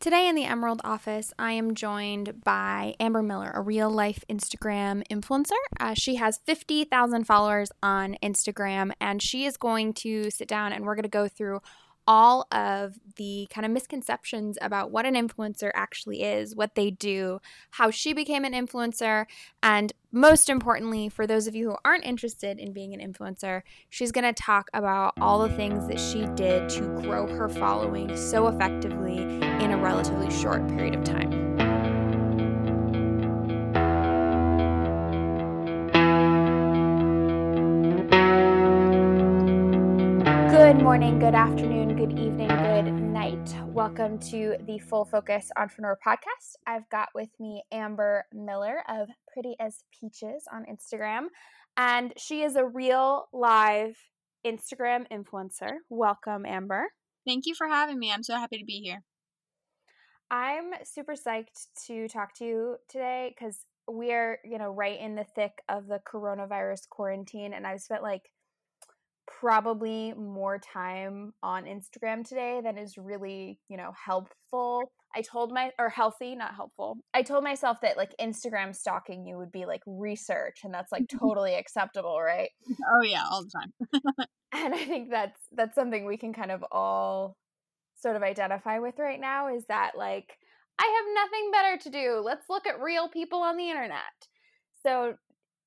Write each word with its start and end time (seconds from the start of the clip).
Today 0.00 0.28
in 0.28 0.34
the 0.34 0.46
Emerald 0.46 0.80
office, 0.82 1.30
I 1.38 1.52
am 1.52 1.74
joined 1.74 2.42
by 2.42 2.94
Amber 2.98 3.22
Miller, 3.22 3.50
a 3.54 3.60
real 3.60 3.90
life 3.90 4.24
Instagram 4.30 5.06
influencer. 5.08 5.60
Uh, 5.78 5.92
she 5.92 6.14
has 6.14 6.40
50,000 6.46 7.24
followers 7.24 7.70
on 7.82 8.16
Instagram, 8.22 8.92
and 8.98 9.20
she 9.20 9.44
is 9.44 9.58
going 9.58 9.92
to 9.92 10.30
sit 10.30 10.48
down 10.48 10.72
and 10.72 10.86
we're 10.86 10.94
going 10.94 11.02
to 11.02 11.10
go 11.10 11.28
through 11.28 11.60
all 12.06 12.46
of 12.50 12.98
the 13.16 13.46
kind 13.50 13.66
of 13.66 13.70
misconceptions 13.70 14.56
about 14.62 14.90
what 14.90 15.04
an 15.04 15.14
influencer 15.14 15.70
actually 15.74 16.22
is, 16.22 16.56
what 16.56 16.76
they 16.76 16.90
do, 16.90 17.38
how 17.72 17.90
she 17.90 18.14
became 18.14 18.46
an 18.46 18.54
influencer, 18.54 19.26
and 19.62 19.92
most 20.12 20.48
importantly, 20.48 21.10
for 21.10 21.26
those 21.26 21.46
of 21.46 21.54
you 21.54 21.70
who 21.70 21.76
aren't 21.84 22.06
interested 22.06 22.58
in 22.58 22.72
being 22.72 22.94
an 22.94 23.12
influencer, 23.12 23.60
she's 23.90 24.12
going 24.12 24.24
to 24.24 24.32
talk 24.32 24.70
about 24.72 25.12
all 25.20 25.46
the 25.46 25.54
things 25.54 25.86
that 25.88 26.00
she 26.00 26.26
did 26.34 26.70
to 26.70 26.80
grow 27.02 27.26
her 27.26 27.50
following 27.50 28.16
so 28.16 28.48
effectively 28.48 29.39
in 29.70 29.78
a 29.78 29.82
relatively 29.82 30.28
short 30.32 30.66
period 30.66 30.96
of 30.96 31.04
time. 31.04 31.30
Good 40.50 40.82
morning, 40.82 41.20
good 41.20 41.36
afternoon, 41.36 41.96
good 41.96 42.18
evening, 42.18 42.48
good 42.48 42.92
night. 42.92 43.54
Welcome 43.66 44.18
to 44.30 44.56
the 44.66 44.80
Full 44.80 45.04
Focus 45.04 45.52
Entrepreneur 45.56 45.96
Podcast. 46.04 46.56
I've 46.66 46.88
got 46.90 47.10
with 47.14 47.30
me 47.38 47.62
Amber 47.70 48.24
Miller 48.32 48.82
of 48.88 49.08
Pretty 49.32 49.54
as 49.60 49.84
Peaches 50.00 50.48
on 50.52 50.64
Instagram, 50.64 51.26
and 51.76 52.12
she 52.16 52.42
is 52.42 52.56
a 52.56 52.66
real 52.66 53.28
live 53.32 53.96
Instagram 54.44 55.06
influencer. 55.12 55.74
Welcome, 55.88 56.44
Amber. 56.44 56.88
Thank 57.24 57.46
you 57.46 57.54
for 57.54 57.68
having 57.68 58.00
me. 58.00 58.10
I'm 58.10 58.24
so 58.24 58.34
happy 58.34 58.58
to 58.58 58.64
be 58.64 58.80
here. 58.80 59.04
I'm 60.30 60.70
super 60.84 61.14
psyched 61.14 61.66
to 61.86 62.08
talk 62.08 62.34
to 62.36 62.44
you 62.44 62.76
today 62.88 63.34
because 63.36 63.64
we're, 63.88 64.38
you 64.44 64.58
know, 64.58 64.70
right 64.70 64.98
in 64.98 65.16
the 65.16 65.24
thick 65.24 65.52
of 65.68 65.88
the 65.88 66.00
coronavirus 66.06 66.88
quarantine, 66.88 67.52
and 67.52 67.66
I've 67.66 67.80
spent 67.80 68.02
like 68.02 68.30
probably 69.40 70.12
more 70.14 70.58
time 70.58 71.32
on 71.42 71.64
Instagram 71.64 72.26
today 72.26 72.60
than 72.62 72.78
is 72.78 72.96
really, 72.96 73.58
you 73.68 73.76
know, 73.76 73.92
helpful. 74.04 74.92
I 75.14 75.22
told 75.22 75.52
my 75.52 75.72
or 75.78 75.88
healthy, 75.88 76.36
not 76.36 76.54
helpful. 76.54 76.98
I 77.12 77.22
told 77.22 77.42
myself 77.42 77.78
that 77.82 77.96
like 77.96 78.14
Instagram 78.20 78.74
stalking 78.74 79.26
you 79.26 79.36
would 79.38 79.50
be 79.50 79.66
like 79.66 79.82
research 79.86 80.60
and 80.62 80.72
that's 80.72 80.92
like 80.92 81.08
totally 81.20 81.54
acceptable, 81.54 82.20
right? 82.20 82.50
Oh 82.70 83.02
yeah, 83.02 83.24
all 83.28 83.42
the 83.42 83.50
time. 83.50 84.26
and 84.52 84.74
I 84.74 84.84
think 84.84 85.10
that's 85.10 85.40
that's 85.52 85.74
something 85.74 86.04
we 86.04 86.16
can 86.16 86.32
kind 86.32 86.52
of 86.52 86.64
all 86.70 87.36
sort 88.00 88.16
of 88.16 88.22
identify 88.22 88.78
with 88.78 88.98
right 88.98 89.20
now 89.20 89.54
is 89.54 89.64
that 89.66 89.92
like 89.96 90.38
I 90.78 90.84
have 90.96 91.14
nothing 91.14 91.50
better 91.50 91.76
to 91.82 91.90
do. 91.90 92.22
Let's 92.24 92.48
look 92.48 92.66
at 92.66 92.80
real 92.80 93.08
people 93.08 93.40
on 93.40 93.56
the 93.56 93.68
internet. 93.68 94.00
So 94.82 95.14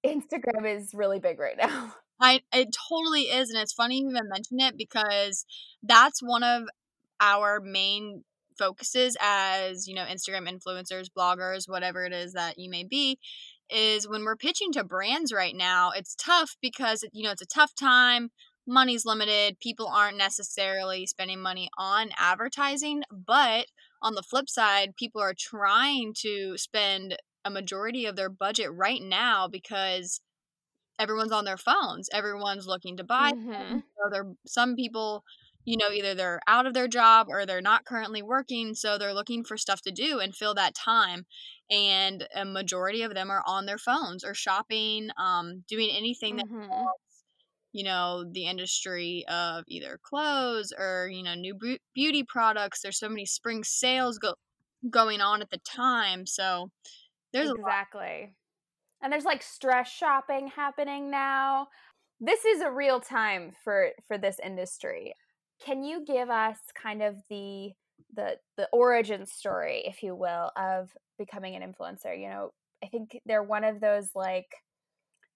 Instagram 0.05 0.65
is 0.65 0.93
really 0.93 1.19
big 1.19 1.39
right 1.39 1.57
now. 1.57 1.93
I 2.19 2.41
it 2.53 2.75
totally 2.89 3.23
is, 3.23 3.49
and 3.49 3.61
it's 3.61 3.73
funny 3.73 3.99
you 3.99 4.09
even 4.09 4.29
mention 4.29 4.59
it 4.59 4.77
because 4.77 5.45
that's 5.81 6.21
one 6.21 6.43
of 6.43 6.63
our 7.19 7.59
main 7.59 8.23
focuses 8.57 9.17
as 9.19 9.87
you 9.87 9.95
know 9.95 10.05
Instagram 10.05 10.47
influencers, 10.47 11.07
bloggers, 11.15 11.67
whatever 11.67 12.05
it 12.05 12.13
is 12.13 12.33
that 12.33 12.57
you 12.57 12.69
may 12.69 12.83
be. 12.83 13.19
Is 13.69 14.07
when 14.07 14.23
we're 14.23 14.35
pitching 14.35 14.71
to 14.73 14.83
brands 14.83 15.33
right 15.33 15.55
now, 15.55 15.91
it's 15.91 16.15
tough 16.15 16.55
because 16.61 17.03
you 17.11 17.23
know 17.23 17.31
it's 17.31 17.41
a 17.41 17.47
tough 17.47 17.73
time. 17.75 18.29
Money's 18.65 19.05
limited. 19.05 19.59
People 19.59 19.87
aren't 19.87 20.17
necessarily 20.17 21.05
spending 21.05 21.41
money 21.41 21.69
on 21.77 22.09
advertising, 22.17 23.03
but 23.11 23.65
on 24.01 24.15
the 24.15 24.23
flip 24.23 24.49
side, 24.49 24.95
people 24.97 25.21
are 25.21 25.35
trying 25.37 26.13
to 26.19 26.57
spend 26.57 27.17
a 27.45 27.49
majority 27.49 28.05
of 28.05 28.15
their 28.15 28.29
budget 28.29 28.69
right 28.71 29.01
now 29.01 29.47
because 29.47 30.21
everyone's 30.99 31.31
on 31.31 31.45
their 31.45 31.57
phones. 31.57 32.09
Everyone's 32.13 32.67
looking 32.67 32.97
to 32.97 33.03
buy. 33.03 33.31
Mm-hmm. 33.31 33.79
So 33.79 34.09
there, 34.11 34.25
some 34.45 34.75
people, 34.75 35.23
you 35.65 35.77
know, 35.77 35.91
either 35.91 36.13
they're 36.13 36.39
out 36.47 36.65
of 36.65 36.73
their 36.73 36.87
job 36.87 37.27
or 37.29 37.45
they're 37.45 37.61
not 37.61 37.85
currently 37.85 38.21
working, 38.21 38.75
so 38.75 38.97
they're 38.97 39.13
looking 39.13 39.43
for 39.43 39.57
stuff 39.57 39.81
to 39.81 39.91
do 39.91 40.19
and 40.19 40.35
fill 40.35 40.53
that 40.53 40.75
time. 40.75 41.25
And 41.69 42.27
a 42.35 42.45
majority 42.45 43.01
of 43.01 43.13
them 43.13 43.29
are 43.29 43.43
on 43.45 43.65
their 43.65 43.77
phones 43.77 44.23
or 44.23 44.33
shopping, 44.33 45.09
um, 45.17 45.63
doing 45.67 45.89
anything 45.95 46.37
that. 46.37 46.47
You 47.73 47.83
know, 47.83 48.23
the 48.31 48.45
industry 48.45 49.25
of 49.27 49.65
either 49.67 49.99
clothes 50.01 50.71
or, 50.77 51.09
you 51.11 51.23
know, 51.23 51.35
new 51.35 51.57
beauty 51.93 52.23
products. 52.23 52.81
There's 52.81 52.99
so 52.99 53.09
many 53.09 53.25
spring 53.25 53.63
sales 53.63 54.17
go- 54.19 54.35
going 54.89 55.21
on 55.21 55.41
at 55.41 55.49
the 55.49 55.59
time. 55.59 56.25
So 56.25 56.69
there's 57.33 57.51
exactly 57.51 58.33
and 59.01 59.11
there's 59.11 59.25
like 59.25 59.43
stress 59.43 59.89
shopping 59.89 60.47
happening 60.47 61.11
now 61.11 61.67
this 62.19 62.45
is 62.45 62.61
a 62.61 62.71
real 62.71 62.99
time 62.99 63.51
for 63.63 63.89
for 64.07 64.17
this 64.17 64.39
industry 64.43 65.13
can 65.63 65.83
you 65.83 66.05
give 66.05 66.29
us 66.29 66.57
kind 66.81 67.01
of 67.01 67.17
the 67.29 67.71
the 68.15 68.37
the 68.57 68.69
origin 68.71 69.25
story 69.25 69.83
if 69.85 70.03
you 70.03 70.15
will 70.15 70.51
of 70.55 70.91
becoming 71.17 71.55
an 71.55 71.61
influencer 71.61 72.17
you 72.17 72.29
know 72.29 72.51
i 72.83 72.87
think 72.87 73.19
they're 73.25 73.43
one 73.43 73.63
of 73.63 73.81
those 73.81 74.11
like 74.15 74.47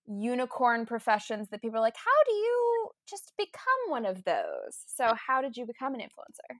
unicorn 0.07 0.85
professions 0.85 1.50
that 1.50 1.62
people 1.62 1.78
are 1.78 1.81
like 1.81 1.97
how 1.97 2.23
do 2.25 2.34
you 2.34 2.90
just 3.09 3.34
become 3.38 3.90
one 3.90 4.06
of 4.06 4.23
those 4.23 4.84
so 4.85 5.13
how 5.28 5.41
did 5.41 5.57
you 5.57 5.66
become 5.66 5.94
an 5.94 6.01
influencer 6.01 6.57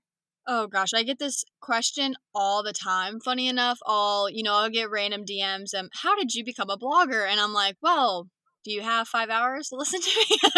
Oh 0.50 0.68
gosh, 0.68 0.94
I 0.96 1.04
get 1.04 1.20
this 1.20 1.44
question 1.60 2.16
all 2.34 2.64
the 2.64 2.72
time. 2.72 3.20
Funny 3.20 3.50
enough, 3.50 3.80
all 3.86 4.30
you 4.30 4.44
know, 4.44 4.54
I'll 4.54 4.70
get 4.70 4.90
random 4.90 5.26
DMs. 5.26 5.76
Um, 5.78 5.90
how 5.92 6.16
did 6.16 6.34
you 6.34 6.46
become 6.46 6.70
a 6.70 6.78
blogger? 6.78 7.30
And 7.30 7.38
I'm 7.42 7.52
like, 7.52 7.76
well, 7.82 8.30
do 8.64 8.72
you 8.72 8.82
have 8.82 9.08
five 9.10 9.30
hours 9.30 9.70
to 9.70 9.76
listen 9.78 10.00
to 10.02 10.10
me? 10.10 10.38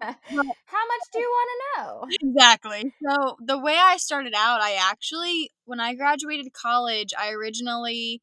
how 0.00 0.84
much 0.84 1.04
do 1.12 1.18
you 1.18 1.30
want 1.30 1.50
to 1.50 1.82
know? 1.82 2.06
Exactly. 2.22 2.92
So 3.06 3.36
the 3.44 3.58
way 3.58 3.76
I 3.78 3.96
started 3.96 4.34
out, 4.36 4.60
I 4.60 4.74
actually, 4.74 5.50
when 5.64 5.80
I 5.80 5.94
graduated 5.94 6.52
college, 6.52 7.12
I 7.18 7.30
originally 7.30 8.20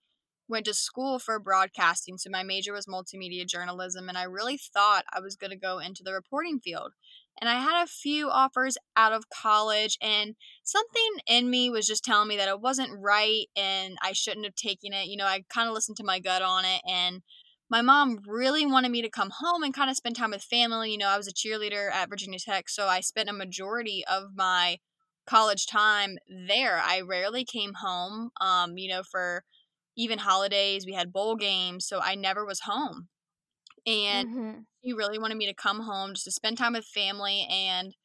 went 0.47 0.65
to 0.65 0.73
school 0.73 1.19
for 1.19 1.39
broadcasting. 1.39 2.17
So 2.17 2.29
my 2.29 2.43
major 2.43 2.73
was 2.73 2.85
multimedia 2.85 3.47
journalism, 3.47 4.09
and 4.09 4.17
I 4.17 4.23
really 4.23 4.57
thought 4.57 5.05
I 5.13 5.19
was 5.19 5.35
going 5.35 5.51
to 5.51 5.57
go 5.57 5.79
into 5.79 6.03
the 6.03 6.13
reporting 6.13 6.59
field 6.59 6.93
and 7.39 7.49
I 7.49 7.55
had 7.55 7.83
a 7.83 7.87
few 7.87 8.29
offers 8.29 8.77
out 8.95 9.13
of 9.13 9.29
college, 9.29 9.97
and 10.01 10.35
something 10.63 11.09
in 11.27 11.49
me 11.49 11.69
was 11.69 11.87
just 11.87 12.03
telling 12.03 12.27
me 12.27 12.37
that 12.37 12.47
it 12.47 12.61
wasn't 12.61 12.91
right 12.97 13.45
and 13.55 13.97
I 14.01 14.13
shouldn't 14.13 14.45
have 14.45 14.55
taken 14.55 14.93
it. 14.93 15.07
You 15.07 15.17
know, 15.17 15.25
I 15.25 15.43
kind 15.49 15.67
of 15.67 15.73
listened 15.73 15.97
to 15.97 16.03
my 16.03 16.19
gut 16.19 16.41
on 16.41 16.65
it, 16.65 16.81
and 16.87 17.21
my 17.69 17.81
mom 17.81 18.19
really 18.27 18.65
wanted 18.65 18.91
me 18.91 19.01
to 19.01 19.09
come 19.09 19.31
home 19.39 19.63
and 19.63 19.73
kind 19.73 19.89
of 19.89 19.97
spend 19.97 20.15
time 20.15 20.31
with 20.31 20.43
family. 20.43 20.91
You 20.91 20.99
know, 20.99 21.07
I 21.07 21.17
was 21.17 21.27
a 21.27 21.33
cheerleader 21.33 21.91
at 21.91 22.09
Virginia 22.09 22.39
Tech, 22.39 22.69
so 22.69 22.87
I 22.87 23.01
spent 23.01 23.29
a 23.29 23.33
majority 23.33 24.03
of 24.09 24.29
my 24.35 24.77
college 25.25 25.65
time 25.65 26.17
there. 26.47 26.81
I 26.83 27.01
rarely 27.01 27.45
came 27.45 27.73
home, 27.81 28.29
um, 28.39 28.77
you 28.77 28.89
know, 28.89 29.01
for 29.03 29.43
even 29.95 30.19
holidays. 30.19 30.85
We 30.85 30.93
had 30.93 31.13
bowl 31.13 31.35
games, 31.35 31.87
so 31.87 31.99
I 32.01 32.15
never 32.15 32.45
was 32.45 32.61
home 32.61 33.09
and 33.85 34.29
mm-hmm. 34.29 34.59
she 34.83 34.93
really 34.93 35.19
wanted 35.19 35.37
me 35.37 35.45
to 35.47 35.53
come 35.53 35.81
home 35.81 36.13
just 36.13 36.25
to 36.25 36.31
spend 36.31 36.57
time 36.57 36.73
with 36.73 36.85
family 36.85 37.47
and 37.49 37.95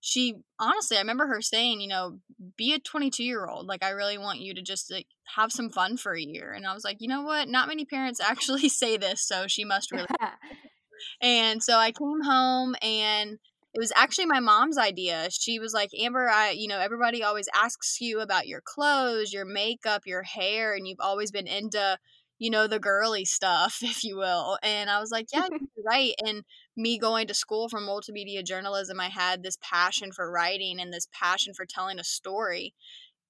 she 0.00 0.34
honestly 0.58 0.96
i 0.96 1.00
remember 1.00 1.26
her 1.26 1.42
saying 1.42 1.80
you 1.80 1.88
know 1.88 2.18
be 2.56 2.72
a 2.72 2.78
22 2.78 3.22
year 3.22 3.46
old 3.46 3.66
like 3.66 3.82
i 3.82 3.90
really 3.90 4.16
want 4.16 4.38
you 4.38 4.54
to 4.54 4.62
just 4.62 4.90
like 4.90 5.06
have 5.36 5.52
some 5.52 5.70
fun 5.70 5.96
for 5.96 6.14
a 6.14 6.20
year 6.20 6.52
and 6.52 6.66
i 6.66 6.72
was 6.72 6.84
like 6.84 6.98
you 7.00 7.08
know 7.08 7.22
what 7.22 7.48
not 7.48 7.68
many 7.68 7.84
parents 7.84 8.20
actually 8.24 8.68
say 8.68 8.96
this 8.96 9.26
so 9.26 9.46
she 9.46 9.64
must 9.64 9.92
really 9.92 10.06
and 11.20 11.62
so 11.62 11.76
i 11.76 11.90
came 11.90 12.22
home 12.24 12.74
and 12.80 13.38
it 13.74 13.78
was 13.78 13.92
actually 13.94 14.26
my 14.26 14.40
mom's 14.40 14.78
idea 14.78 15.28
she 15.30 15.58
was 15.58 15.72
like 15.72 15.90
amber 16.00 16.28
i 16.28 16.50
you 16.50 16.66
know 16.66 16.78
everybody 16.78 17.22
always 17.22 17.48
asks 17.54 18.00
you 18.00 18.20
about 18.20 18.46
your 18.46 18.62
clothes 18.64 19.32
your 19.32 19.44
makeup 19.44 20.02
your 20.06 20.22
hair 20.22 20.74
and 20.74 20.86
you've 20.88 21.00
always 21.00 21.30
been 21.30 21.46
into 21.46 21.98
you 22.38 22.50
know, 22.50 22.66
the 22.66 22.78
girly 22.78 23.24
stuff, 23.24 23.78
if 23.82 24.04
you 24.04 24.16
will. 24.16 24.58
And 24.62 24.88
I 24.88 25.00
was 25.00 25.10
like, 25.10 25.26
yeah, 25.32 25.46
you're 25.50 25.84
right. 25.84 26.14
And 26.24 26.44
me 26.76 26.98
going 26.98 27.26
to 27.26 27.34
school 27.34 27.68
for 27.68 27.80
multimedia 27.80 28.44
journalism, 28.44 29.00
I 29.00 29.08
had 29.08 29.42
this 29.42 29.58
passion 29.60 30.12
for 30.12 30.30
writing 30.30 30.80
and 30.80 30.92
this 30.92 31.08
passion 31.12 31.54
for 31.54 31.66
telling 31.66 31.98
a 31.98 32.04
story. 32.04 32.74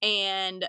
And 0.01 0.65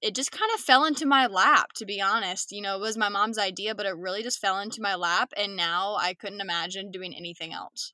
it 0.00 0.14
just 0.14 0.32
kind 0.32 0.50
of 0.54 0.60
fell 0.60 0.86
into 0.86 1.04
my 1.04 1.26
lap, 1.26 1.72
to 1.74 1.84
be 1.84 2.00
honest. 2.00 2.52
You 2.52 2.62
know, 2.62 2.76
it 2.76 2.80
was 2.80 2.96
my 2.96 3.10
mom's 3.10 3.38
idea, 3.38 3.74
but 3.74 3.86
it 3.86 3.96
really 3.96 4.22
just 4.22 4.40
fell 4.40 4.58
into 4.60 4.80
my 4.80 4.94
lap. 4.94 5.32
And 5.36 5.56
now 5.56 5.96
I 5.96 6.14
couldn't 6.14 6.40
imagine 6.40 6.90
doing 6.90 7.14
anything 7.14 7.52
else. 7.52 7.92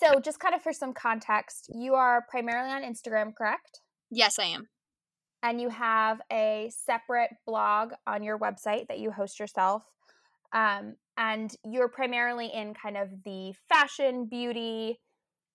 So, 0.00 0.20
just 0.20 0.38
kind 0.38 0.54
of 0.54 0.62
for 0.62 0.72
some 0.72 0.92
context, 0.92 1.70
you 1.74 1.94
are 1.94 2.24
primarily 2.30 2.70
on 2.70 2.82
Instagram, 2.82 3.34
correct? 3.34 3.80
Yes, 4.10 4.38
I 4.38 4.44
am 4.44 4.68
and 5.42 5.60
you 5.60 5.68
have 5.68 6.20
a 6.32 6.70
separate 6.74 7.30
blog 7.46 7.92
on 8.06 8.22
your 8.22 8.38
website 8.38 8.88
that 8.88 8.98
you 8.98 9.10
host 9.10 9.38
yourself. 9.38 9.84
Um, 10.52 10.96
and 11.16 11.54
you're 11.64 11.88
primarily 11.88 12.46
in 12.46 12.74
kind 12.74 12.96
of 12.96 13.08
the 13.24 13.52
fashion, 13.68 14.26
beauty, 14.26 14.98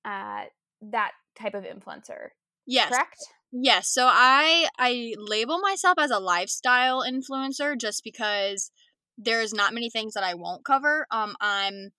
uh, 0.06 0.44
that 0.82 1.12
type 1.38 1.56
of 1.56 1.64
influencer. 1.64 2.30
Yes. 2.66 2.90
Correct? 2.90 3.18
Yes, 3.52 3.90
so 3.90 4.08
I 4.10 4.68
I 4.80 5.14
label 5.18 5.60
myself 5.60 5.96
as 6.00 6.12
a 6.12 6.20
lifestyle 6.20 7.04
influencer 7.04 7.80
just 7.80 8.04
because 8.04 8.72
there's 9.18 9.54
not 9.54 9.74
many 9.74 9.90
things 9.90 10.14
that 10.14 10.24
I 10.24 10.34
won't 10.34 10.66
cover. 10.66 11.06
Um 11.12 11.36
I'm 11.40 11.92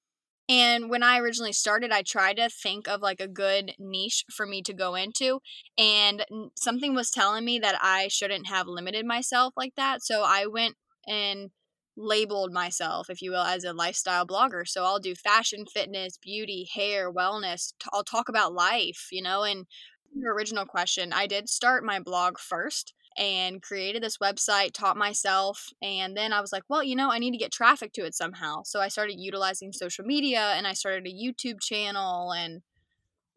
and 0.49 0.91
when 0.91 1.03
I 1.03 1.19
originally 1.19 1.53
started, 1.53 1.91
I 1.91 2.03
tried 2.03 2.37
to 2.37 2.49
think 2.51 2.87
of 2.89 3.01
like 3.01 3.21
a 3.21 3.29
good 3.29 3.73
niche 3.79 4.25
for 4.31 4.47
me 4.47 4.63
to 4.63 4.75
go 4.75 4.95
into 4.95 5.41
and 5.79 6.25
something 6.57 6.95
was 6.95 7.11
telling 7.11 7.45
me 7.45 7.59
that 7.61 7.79
I 7.81 8.09
shouldn't 8.09 8.47
have 8.49 8.67
limited 8.67 9.07
myself 9.07 9.55
like 9.57 9.75
that. 9.77 10.03
So 10.03 10.23
I 10.23 10.47
went 10.47 10.77
and 11.07 11.51
labeled 11.97 12.53
myself, 12.53 13.09
if 13.09 13.23
you 13.23 13.31
will, 13.31 13.45
as 13.45 13.65
a 13.65 13.73
lifestyle 13.73 14.27
blogger. 14.27 14.67
So 14.67 14.85
I'll 14.85 14.99
do 14.99 15.15
fashion, 15.15 15.65
fitness, 15.67 16.19
beauty, 16.21 16.69
hair, 16.75 17.11
wellness. 17.13 17.73
I'll 17.93 18.05
talk 18.05 18.29
about 18.29 18.53
life, 18.53 19.09
you 19.13 19.23
know, 19.23 19.45
and 19.45 19.67
your 20.15 20.35
original 20.35 20.65
question, 20.67 21.13
I 21.13 21.27
did 21.27 21.49
start 21.49 21.85
my 21.85 21.99
blog 22.01 22.39
first 22.39 22.95
and 23.17 23.63
created 23.63 24.03
this 24.03 24.19
website, 24.19 24.73
taught 24.73 24.97
myself, 24.97 25.71
and 25.83 26.17
then 26.17 26.33
I 26.33 26.41
was 26.41 26.53
like, 26.53 26.65
well, 26.69 26.83
you 26.83 26.97
know, 26.97 27.11
I 27.11 27.19
need 27.19 27.33
to 27.33 27.39
get 27.39 27.53
traffic 27.53 27.93
to 27.95 28.05
it 28.05 28.15
somehow. 28.15 28.63
So 28.65 28.81
I 28.81 28.89
started 28.89 29.21
utilizing 29.21 29.73
social 29.73 30.05
media 30.05 30.53
and 30.57 30.67
I 30.67 30.73
started 30.73 31.07
a 31.07 31.11
YouTube 31.11 31.61
channel 31.61 32.33
and 32.33 32.63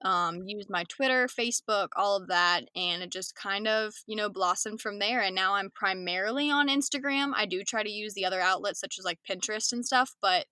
um, 0.04 0.44
used 0.46 0.70
my 0.70 0.84
Twitter, 0.90 1.28
Facebook, 1.28 1.90
all 1.96 2.16
of 2.16 2.28
that, 2.28 2.62
and 2.76 3.02
it 3.02 3.12
just 3.12 3.36
kind 3.36 3.68
of, 3.68 3.94
you 4.06 4.16
know, 4.16 4.30
blossomed 4.30 4.82
from 4.82 5.00
there. 5.00 5.22
And 5.22 5.36
now 5.36 5.54
I'm 5.54 5.72
primarily 5.72 6.52
on 6.52 6.70
Instagram. 6.70 7.32
I 7.36 7.46
do 7.46 7.64
try 7.64 7.84
to 7.84 7.90
use 7.90 8.14
the 8.14 8.26
other 8.26 8.40
outlets 8.40 8.80
such 8.80 8.98
as 9.00 9.06
like 9.06 9.20
Pinterest 9.28 9.72
and 9.72 9.86
stuff, 9.86 10.16
but 10.22 10.46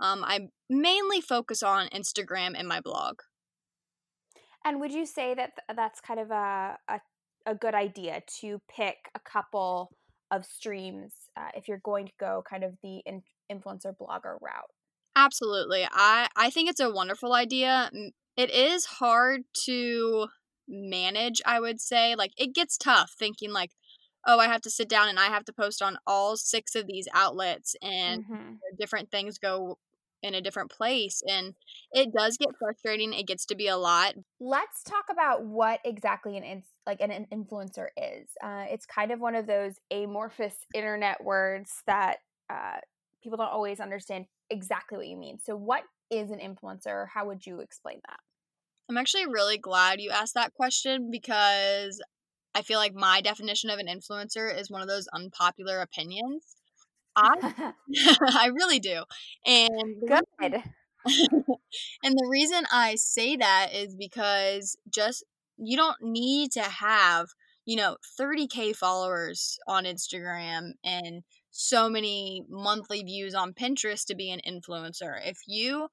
um, 0.00 0.24
I 0.24 0.48
mainly 0.68 1.20
focus 1.20 1.62
on 1.62 1.88
Instagram 1.88 2.54
and 2.56 2.68
my 2.68 2.80
blog. 2.80 3.20
And 4.64 4.80
would 4.80 4.92
you 4.92 5.06
say 5.06 5.34
that 5.34 5.52
that's 5.76 6.00
kind 6.00 6.18
of 6.18 6.30
a, 6.30 6.76
a, 6.88 7.00
a 7.46 7.54
good 7.54 7.74
idea 7.74 8.22
to 8.40 8.60
pick 8.68 8.96
a 9.14 9.20
couple 9.20 9.90
of 10.30 10.44
streams 10.44 11.12
uh, 11.36 11.48
if 11.54 11.68
you're 11.68 11.80
going 11.84 12.06
to 12.06 12.12
go 12.18 12.42
kind 12.48 12.64
of 12.64 12.74
the 12.82 13.02
in, 13.06 13.22
influencer 13.50 13.94
blogger 13.96 14.36
route? 14.40 14.70
Absolutely. 15.14 15.86
I, 15.90 16.28
I 16.36 16.50
think 16.50 16.68
it's 16.68 16.80
a 16.80 16.90
wonderful 16.90 17.32
idea. 17.32 17.90
It 18.36 18.50
is 18.50 18.84
hard 18.84 19.42
to 19.64 20.26
manage, 20.68 21.40
I 21.46 21.60
would 21.60 21.80
say. 21.80 22.14
Like, 22.14 22.32
it 22.36 22.54
gets 22.54 22.76
tough 22.76 23.12
thinking, 23.18 23.52
like, 23.52 23.70
oh, 24.26 24.38
I 24.38 24.46
have 24.46 24.60
to 24.62 24.70
sit 24.70 24.88
down 24.88 25.08
and 25.08 25.18
I 25.18 25.26
have 25.26 25.44
to 25.44 25.52
post 25.52 25.80
on 25.80 25.96
all 26.06 26.36
six 26.36 26.74
of 26.74 26.86
these 26.86 27.08
outlets 27.14 27.76
and 27.80 28.24
mm-hmm. 28.24 28.52
different 28.78 29.10
things 29.10 29.38
go 29.38 29.78
in 30.22 30.34
a 30.34 30.40
different 30.40 30.70
place 30.70 31.22
and 31.28 31.54
it 31.92 32.12
does 32.12 32.36
get 32.36 32.48
frustrating 32.58 33.12
it 33.12 33.26
gets 33.26 33.46
to 33.46 33.54
be 33.54 33.68
a 33.68 33.76
lot. 33.76 34.14
Let's 34.40 34.82
talk 34.82 35.04
about 35.10 35.44
what 35.44 35.80
exactly 35.84 36.36
an 36.36 36.62
like 36.86 37.00
an 37.00 37.26
influencer 37.32 37.88
is 37.96 38.28
uh, 38.42 38.64
it's 38.70 38.86
kind 38.86 39.10
of 39.10 39.20
one 39.20 39.34
of 39.34 39.46
those 39.46 39.74
amorphous 39.90 40.54
internet 40.74 41.22
words 41.22 41.82
that 41.86 42.18
uh, 42.50 42.78
people 43.22 43.36
don't 43.36 43.52
always 43.52 43.80
understand 43.80 44.26
exactly 44.50 44.98
what 44.98 45.08
you 45.08 45.16
mean 45.16 45.38
so 45.38 45.56
what 45.56 45.82
is 46.10 46.30
an 46.30 46.38
influencer? 46.38 47.06
How 47.12 47.26
would 47.26 47.46
you 47.46 47.60
explain 47.60 48.00
that? 48.06 48.20
I'm 48.88 48.96
actually 48.96 49.26
really 49.26 49.58
glad 49.58 50.00
you 50.00 50.10
asked 50.10 50.34
that 50.34 50.54
question 50.54 51.10
because 51.10 52.00
i 52.54 52.62
feel 52.62 52.78
like 52.78 52.94
my 52.94 53.20
definition 53.20 53.68
of 53.68 53.78
an 53.78 53.88
influencer 53.88 54.56
is 54.56 54.70
one 54.70 54.80
of 54.80 54.88
those 54.88 55.08
unpopular 55.12 55.80
opinions 55.80 56.56
I 57.16 57.72
I 58.20 58.50
really 58.54 58.80
do. 58.80 59.04
And 59.46 60.02
good. 60.06 60.62
and 62.02 62.14
the 62.18 62.28
reason 62.30 62.64
I 62.72 62.96
say 62.96 63.36
that 63.36 63.70
is 63.74 63.94
because 63.96 64.76
just 64.92 65.24
you 65.56 65.76
don't 65.76 66.02
need 66.02 66.52
to 66.52 66.62
have, 66.62 67.28
you 67.64 67.76
know, 67.76 67.96
30k 68.20 68.74
followers 68.76 69.58
on 69.66 69.84
Instagram 69.84 70.72
and 70.84 71.22
so 71.50 71.88
many 71.88 72.44
monthly 72.50 73.02
views 73.02 73.34
on 73.34 73.54
Pinterest 73.54 74.04
to 74.06 74.14
be 74.14 74.30
an 74.30 74.40
influencer. 74.46 75.18
If 75.24 75.38
you 75.46 75.88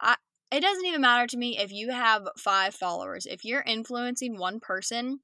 I 0.00 0.16
it 0.52 0.60
doesn't 0.60 0.86
even 0.86 1.00
matter 1.00 1.26
to 1.28 1.36
me 1.36 1.58
if 1.58 1.72
you 1.72 1.90
have 1.90 2.28
5 2.38 2.74
followers. 2.74 3.26
If 3.26 3.44
you're 3.44 3.62
influencing 3.62 4.38
one 4.38 4.60
person 4.60 5.20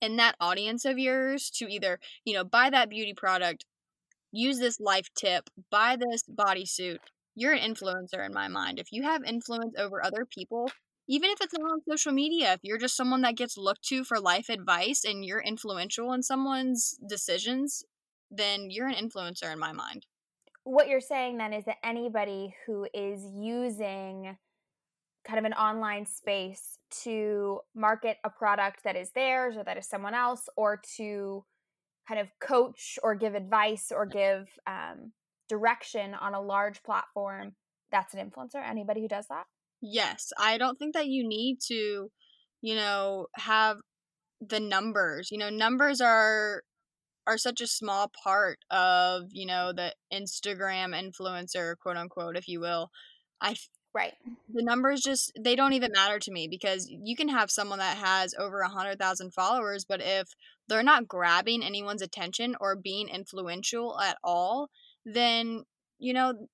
in 0.00 0.16
that 0.16 0.36
audience 0.40 0.84
of 0.84 0.98
yours 0.98 1.50
to 1.50 1.66
either, 1.72 2.00
you 2.24 2.34
know, 2.34 2.44
buy 2.44 2.70
that 2.70 2.90
beauty 2.90 3.14
product, 3.14 3.64
use 4.36 4.58
this 4.58 4.78
life 4.80 5.08
tip, 5.16 5.48
buy 5.70 5.96
this 5.96 6.22
bodysuit, 6.28 6.98
you're 7.34 7.52
an 7.52 7.74
influencer 7.74 8.24
in 8.24 8.32
my 8.32 8.48
mind. 8.48 8.78
If 8.78 8.88
you 8.92 9.02
have 9.02 9.24
influence 9.24 9.74
over 9.78 10.04
other 10.04 10.26
people, 10.26 10.70
even 11.08 11.30
if 11.30 11.40
it's 11.40 11.52
not 11.52 11.70
on 11.70 11.80
social 11.88 12.12
media, 12.12 12.54
if 12.54 12.60
you're 12.62 12.78
just 12.78 12.96
someone 12.96 13.22
that 13.22 13.36
gets 13.36 13.56
looked 13.56 13.84
to 13.84 14.04
for 14.04 14.18
life 14.18 14.48
advice 14.48 15.04
and 15.04 15.24
you're 15.24 15.40
influential 15.40 16.12
in 16.12 16.22
someone's 16.22 16.98
decisions, 17.08 17.84
then 18.30 18.70
you're 18.70 18.88
an 18.88 18.94
influencer 18.94 19.52
in 19.52 19.58
my 19.58 19.72
mind. 19.72 20.06
What 20.64 20.88
you're 20.88 21.00
saying 21.00 21.38
then 21.38 21.52
is 21.52 21.64
that 21.66 21.76
anybody 21.84 22.54
who 22.66 22.88
is 22.92 23.22
using 23.32 24.36
kind 25.24 25.38
of 25.38 25.44
an 25.44 25.52
online 25.52 26.06
space 26.06 26.78
to 27.02 27.60
market 27.74 28.16
a 28.24 28.30
product 28.30 28.82
that 28.84 28.96
is 28.96 29.10
theirs 29.10 29.56
or 29.56 29.64
that 29.64 29.76
is 29.76 29.88
someone 29.88 30.14
else 30.14 30.48
or 30.56 30.80
to 30.96 31.44
kind 32.08 32.20
of 32.20 32.28
coach 32.40 32.98
or 33.02 33.14
give 33.14 33.34
advice 33.34 33.92
or 33.94 34.06
give 34.06 34.48
um, 34.66 35.12
direction 35.48 36.14
on 36.14 36.34
a 36.34 36.40
large 36.40 36.82
platform, 36.82 37.54
that's 37.90 38.14
an 38.14 38.20
influencer. 38.20 38.62
Anybody 38.64 39.00
who 39.00 39.08
does 39.08 39.26
that? 39.28 39.44
Yes. 39.80 40.32
I 40.38 40.58
don't 40.58 40.78
think 40.78 40.94
that 40.94 41.08
you 41.08 41.26
need 41.26 41.58
to, 41.68 42.10
you 42.62 42.74
know, 42.74 43.26
have 43.34 43.78
the 44.40 44.60
numbers. 44.60 45.30
You 45.30 45.38
know, 45.38 45.50
numbers 45.50 46.00
are 46.00 46.62
are 47.28 47.38
such 47.38 47.60
a 47.60 47.66
small 47.66 48.10
part 48.22 48.58
of, 48.70 49.24
you 49.32 49.46
know, 49.46 49.72
the 49.72 49.92
Instagram 50.12 50.94
influencer, 50.94 51.74
quote 51.76 51.96
unquote, 51.96 52.36
if 52.36 52.46
you 52.46 52.60
will. 52.60 52.90
I 53.40 53.56
Right. 53.96 54.12
The 54.52 54.62
numbers 54.62 55.00
just 55.00 55.32
they 55.40 55.56
don't 55.56 55.72
even 55.72 55.90
matter 55.92 56.18
to 56.18 56.30
me 56.30 56.48
because 56.48 56.86
you 56.90 57.16
can 57.16 57.28
have 57.28 57.50
someone 57.50 57.78
that 57.78 57.96
has 57.96 58.34
over 58.38 58.60
a 58.60 58.68
hundred 58.68 58.98
thousand 58.98 59.32
followers, 59.32 59.86
but 59.86 60.02
if 60.02 60.34
they're 60.68 60.82
not 60.82 61.08
grabbing 61.08 61.62
anyone's 61.62 62.02
attention 62.02 62.56
or 62.60 62.76
being 62.76 63.08
influential 63.08 63.98
at 64.00 64.16
all, 64.22 64.68
then 65.04 65.64
you 65.98 66.12
know 66.12 66.48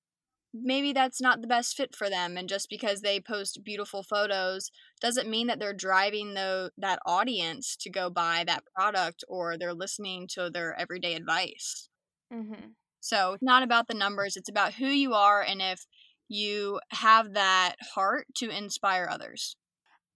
maybe 0.55 0.93
that's 0.93 1.19
not 1.19 1.41
the 1.41 1.47
best 1.47 1.75
fit 1.75 1.95
for 1.95 2.11
them 2.11 2.37
and 2.37 2.47
just 2.47 2.69
because 2.69 3.01
they 3.01 3.19
post 3.19 3.63
beautiful 3.63 4.03
photos 4.03 4.69
doesn't 5.01 5.27
mean 5.27 5.47
that 5.47 5.59
they're 5.59 5.73
driving 5.73 6.35
the 6.35 6.69
that 6.77 6.99
audience 7.07 7.75
to 7.75 7.89
go 7.89 8.07
buy 8.07 8.43
that 8.45 8.63
product 8.75 9.23
or 9.27 9.57
they're 9.57 9.73
listening 9.73 10.27
to 10.31 10.51
their 10.51 10.79
everyday 10.79 11.15
advice 11.15 11.89
mm-hmm. 12.31 12.67
so 12.99 13.33
it's 13.33 13.41
not 13.41 13.63
about 13.63 13.87
the 13.87 13.95
numbers 13.95 14.37
it's 14.37 14.47
about 14.47 14.75
who 14.75 14.85
you 14.85 15.13
are 15.13 15.41
and 15.41 15.59
if 15.59 15.87
you 16.33 16.79
have 16.89 17.33
that 17.33 17.75
heart 17.93 18.25
to 18.35 18.49
inspire 18.49 19.07
others. 19.09 19.55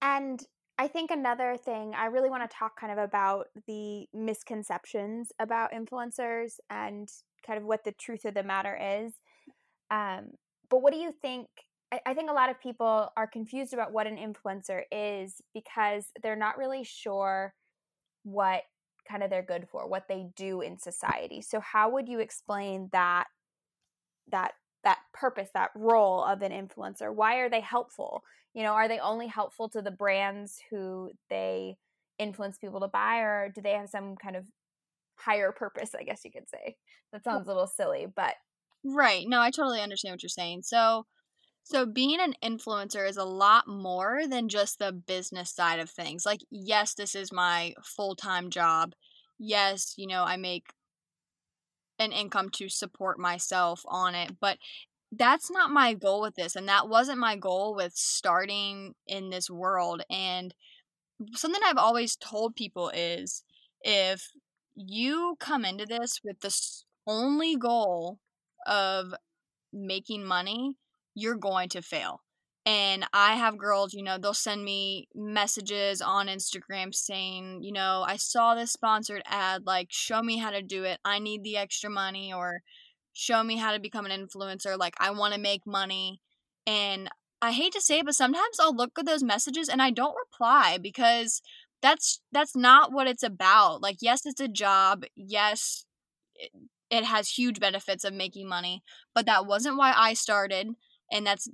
And 0.01 0.39
I 0.79 0.88
think 0.88 1.10
another 1.10 1.57
thing, 1.57 1.93
I 1.96 2.05
really 2.05 2.29
want 2.29 2.50
to 2.50 2.55
talk 2.55 2.79
kind 2.79 2.91
of 2.91 3.00
about 3.00 3.48
the 3.65 4.07
misconceptions 4.13 5.31
about 5.39 5.72
influencers 5.72 6.60
and 6.69 7.10
kind 7.46 7.57
of 7.57 7.65
what 7.65 7.84
the 7.84 7.93
truth 7.93 8.25
of 8.25 8.36
the 8.36 8.43
matter 8.43 8.77
is. 8.79 9.13
Um, 9.89 10.31
but 10.69 10.81
what 10.81 10.93
do 10.93 11.00
you 11.00 11.13
think? 11.22 11.48
I, 11.91 12.00
I 12.05 12.13
think 12.13 12.29
a 12.29 12.34
lot 12.34 12.50
of 12.50 12.60
people 12.60 13.12
are 13.17 13.25
confused 13.27 13.74
about 13.74 13.91
what 13.91 14.05
an 14.05 14.17
influencer 14.17 14.84
is 14.91 15.41
because 15.53 16.05
they're 16.22 16.36
not 16.36 16.57
really 16.57 16.84
sure 16.84 17.53
what 18.24 18.63
kind 19.10 19.24
of 19.24 19.29
they're 19.29 19.41
good 19.41 19.67
for, 19.72 19.88
what 19.88 20.07
they 20.07 20.27
do 20.36 20.62
in 20.62 20.77
society. 20.77 21.41
So 21.41 21.60
how 21.60 21.89
would 21.89 22.07
you 22.07 22.19
explain 22.19 22.89
that 22.91 23.25
that 24.29 24.51
that 24.88 25.00
purpose, 25.13 25.50
that 25.53 25.72
role 25.75 26.24
of 26.24 26.41
an 26.41 26.53
influencer? 26.53 27.13
Why 27.13 27.39
are 27.39 27.50
they 27.50 27.60
helpful? 27.60 28.24
You 28.53 28.63
know, 28.63 28.72
are 28.72 28.88
they 28.88 29.00
only 29.00 29.27
helpful 29.27 29.67
to 29.70 29.82
the 29.82 29.91
brands 29.91 30.60
who 30.70 31.12
they 31.29 31.77
influence 32.17 32.58
people 32.58 32.79
to 32.79 32.88
buy, 32.88 33.17
or 33.20 33.51
do 33.53 33.62
they 33.62 33.74
have 33.74 33.89
some 33.89 34.15
kind 34.15 34.38
of 34.38 34.46
higher 35.17 35.51
purpose, 35.51 35.94
I 35.94 36.03
guess 36.03 36.22
you 36.24 36.32
could 36.32 36.50
say? 36.50 36.77
That 37.12 37.25
sounds 37.25 37.48
a 37.48 37.50
little 37.50 37.67
silly, 37.67 38.08
but. 38.15 38.36
Right. 38.86 39.25
No, 39.27 39.41
I 39.41 39.51
totally 39.51 39.82
understand 39.82 40.13
what 40.13 40.24
you're 40.24 40.29
saying. 40.29 40.62
So, 40.63 41.06
so 41.63 41.86
being 41.86 42.20
an 42.22 42.36
influencer 42.41 43.08
is 43.08 43.17
a 43.17 43.25
lot 43.25 43.67
more 43.67 44.22
than 44.25 44.48
just 44.48 44.79
the 44.79 44.94
business 44.94 45.53
side 45.53 45.79
of 45.79 45.89
things. 45.89 46.25
Like, 46.25 46.39
yes, 46.50 46.94
this 46.94 47.13
is 47.13 47.32
my 47.34 47.74
full-time 47.84 48.50
job. 48.50 48.94
Yes, 49.38 49.96
you 49.98 50.08
know, 50.08 50.24
I 50.24 50.38
make 50.38 50.67
an 51.99 52.11
income 52.11 52.49
to 52.51 52.69
support 52.69 53.19
myself 53.19 53.81
on 53.87 54.15
it. 54.15 54.37
But 54.39 54.57
that's 55.11 55.49
not 55.49 55.71
my 55.71 55.93
goal 55.93 56.21
with 56.21 56.35
this. 56.35 56.55
And 56.55 56.67
that 56.67 56.89
wasn't 56.89 57.19
my 57.19 57.35
goal 57.35 57.75
with 57.75 57.93
starting 57.93 58.93
in 59.05 59.29
this 59.29 59.49
world. 59.49 60.03
And 60.09 60.53
something 61.33 61.61
I've 61.65 61.77
always 61.77 62.15
told 62.15 62.55
people 62.55 62.89
is 62.93 63.43
if 63.81 64.31
you 64.75 65.35
come 65.39 65.65
into 65.65 65.85
this 65.85 66.19
with 66.23 66.39
the 66.41 66.55
only 67.07 67.55
goal 67.55 68.19
of 68.65 69.13
making 69.73 70.23
money, 70.23 70.75
you're 71.15 71.35
going 71.35 71.69
to 71.69 71.81
fail. 71.81 72.21
And 72.67 73.05
I 73.13 73.36
have 73.38 73.57
girls, 73.57 73.93
you 73.93 74.03
know, 74.03 74.17
they'll 74.17 74.33
send 74.33 74.65
me 74.65 75.07
messages 75.15 76.01
on 76.01 76.27
Instagram 76.27 76.93
saying, 76.93 77.63
you 77.63 77.71
know, 77.71 78.03
I 78.05 78.17
saw 78.17 78.55
this 78.55 78.74
sponsored 78.74 79.24
ad, 79.25 79.63
like, 79.65 79.88
show 79.91 80.21
me 80.21 80.38
how 80.38 80.51
to 80.51 80.62
do 80.62 80.83
it. 80.83 81.00
I 81.05 81.19
need 81.19 81.43
the 81.43 81.55
extra 81.57 81.89
money, 81.89 82.33
or 82.33 82.62
show 83.13 83.41
me 83.43 83.57
how 83.57 83.71
to 83.71 83.79
become 83.79 84.05
an 84.05 84.12
influencer. 84.27 84.77
Like, 84.77 84.95
I 85.00 85.12
want 85.12 85.33
to 85.33 85.39
make 85.39 85.65
money. 85.65 86.19
And 86.67 87.09
I 87.41 87.53
hate 87.53 87.71
to 87.74 87.81
say 87.81 88.00
it, 88.00 88.05
but 88.05 88.15
sometimes 88.15 88.59
I'll 88.59 88.75
look 88.75 89.00
at 89.00 89.05
those 89.05 89.24
messages 89.24 89.69
and 89.69 89.81
I 89.81 89.91
don't 89.91 90.15
reply 90.17 90.77
because 90.81 91.41
that's 91.81 92.19
that's 92.33 92.55
not 92.55 92.91
what 92.91 93.07
it's 93.07 93.24
about. 93.24 93.81
Like, 93.81 93.97
yes, 94.01 94.25
it's 94.25 94.41
a 94.41 94.47
job. 94.50 95.05
Yes, 95.15 95.86
it, 96.36 96.51
it 96.89 97.05
has 97.05 97.29
huge 97.29 97.59
benefits 97.59 98.03
of 98.03 98.13
making 98.13 98.50
money, 98.50 98.83
but 99.15 99.25
that 99.27 99.45
wasn't 99.45 99.77
why 99.77 99.93
I 99.95 100.13
started, 100.15 100.69
and 101.12 101.27
that's 101.27 101.47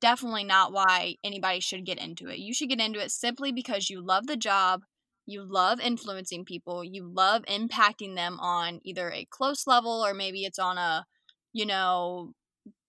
definitely 0.00 0.44
not 0.44 0.72
why 0.72 1.16
anybody 1.24 1.60
should 1.60 1.86
get 1.86 1.98
into 1.98 2.28
it. 2.28 2.38
You 2.38 2.54
should 2.54 2.68
get 2.68 2.80
into 2.80 3.00
it 3.00 3.10
simply 3.10 3.52
because 3.52 3.90
you 3.90 4.04
love 4.04 4.26
the 4.26 4.36
job, 4.36 4.82
you 5.26 5.42
love 5.42 5.80
influencing 5.80 6.44
people, 6.44 6.82
you 6.84 7.06
love 7.06 7.42
impacting 7.44 8.14
them 8.14 8.38
on 8.40 8.80
either 8.84 9.10
a 9.10 9.26
close 9.30 9.66
level 9.66 10.04
or 10.04 10.14
maybe 10.14 10.44
it's 10.44 10.58
on 10.58 10.78
a, 10.78 11.06
you 11.52 11.66
know, 11.66 12.32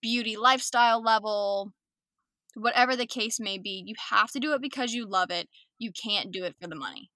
beauty 0.00 0.36
lifestyle 0.36 1.02
level, 1.02 1.72
whatever 2.54 2.96
the 2.96 3.06
case 3.06 3.38
may 3.38 3.58
be. 3.58 3.82
You 3.86 3.94
have 4.10 4.30
to 4.32 4.40
do 4.40 4.52
it 4.54 4.62
because 4.62 4.92
you 4.92 5.06
love 5.06 5.30
it. 5.30 5.48
You 5.78 5.92
can't 5.92 6.32
do 6.32 6.44
it 6.44 6.56
for 6.60 6.68
the 6.68 6.76
money. 6.76 7.10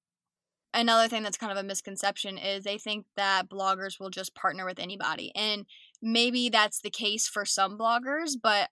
Another 0.72 1.08
thing 1.08 1.22
that's 1.22 1.36
kind 1.36 1.52
of 1.52 1.58
a 1.58 1.62
misconception 1.62 2.36
is 2.36 2.64
they 2.64 2.78
think 2.78 3.06
that 3.16 3.48
bloggers 3.48 4.00
will 4.00 4.10
just 4.10 4.34
partner 4.34 4.64
with 4.64 4.80
anybody. 4.80 5.30
And 5.36 5.66
maybe 6.02 6.48
that's 6.48 6.80
the 6.80 6.90
case 6.90 7.28
for 7.28 7.44
some 7.44 7.78
bloggers, 7.78 8.32
but 8.42 8.68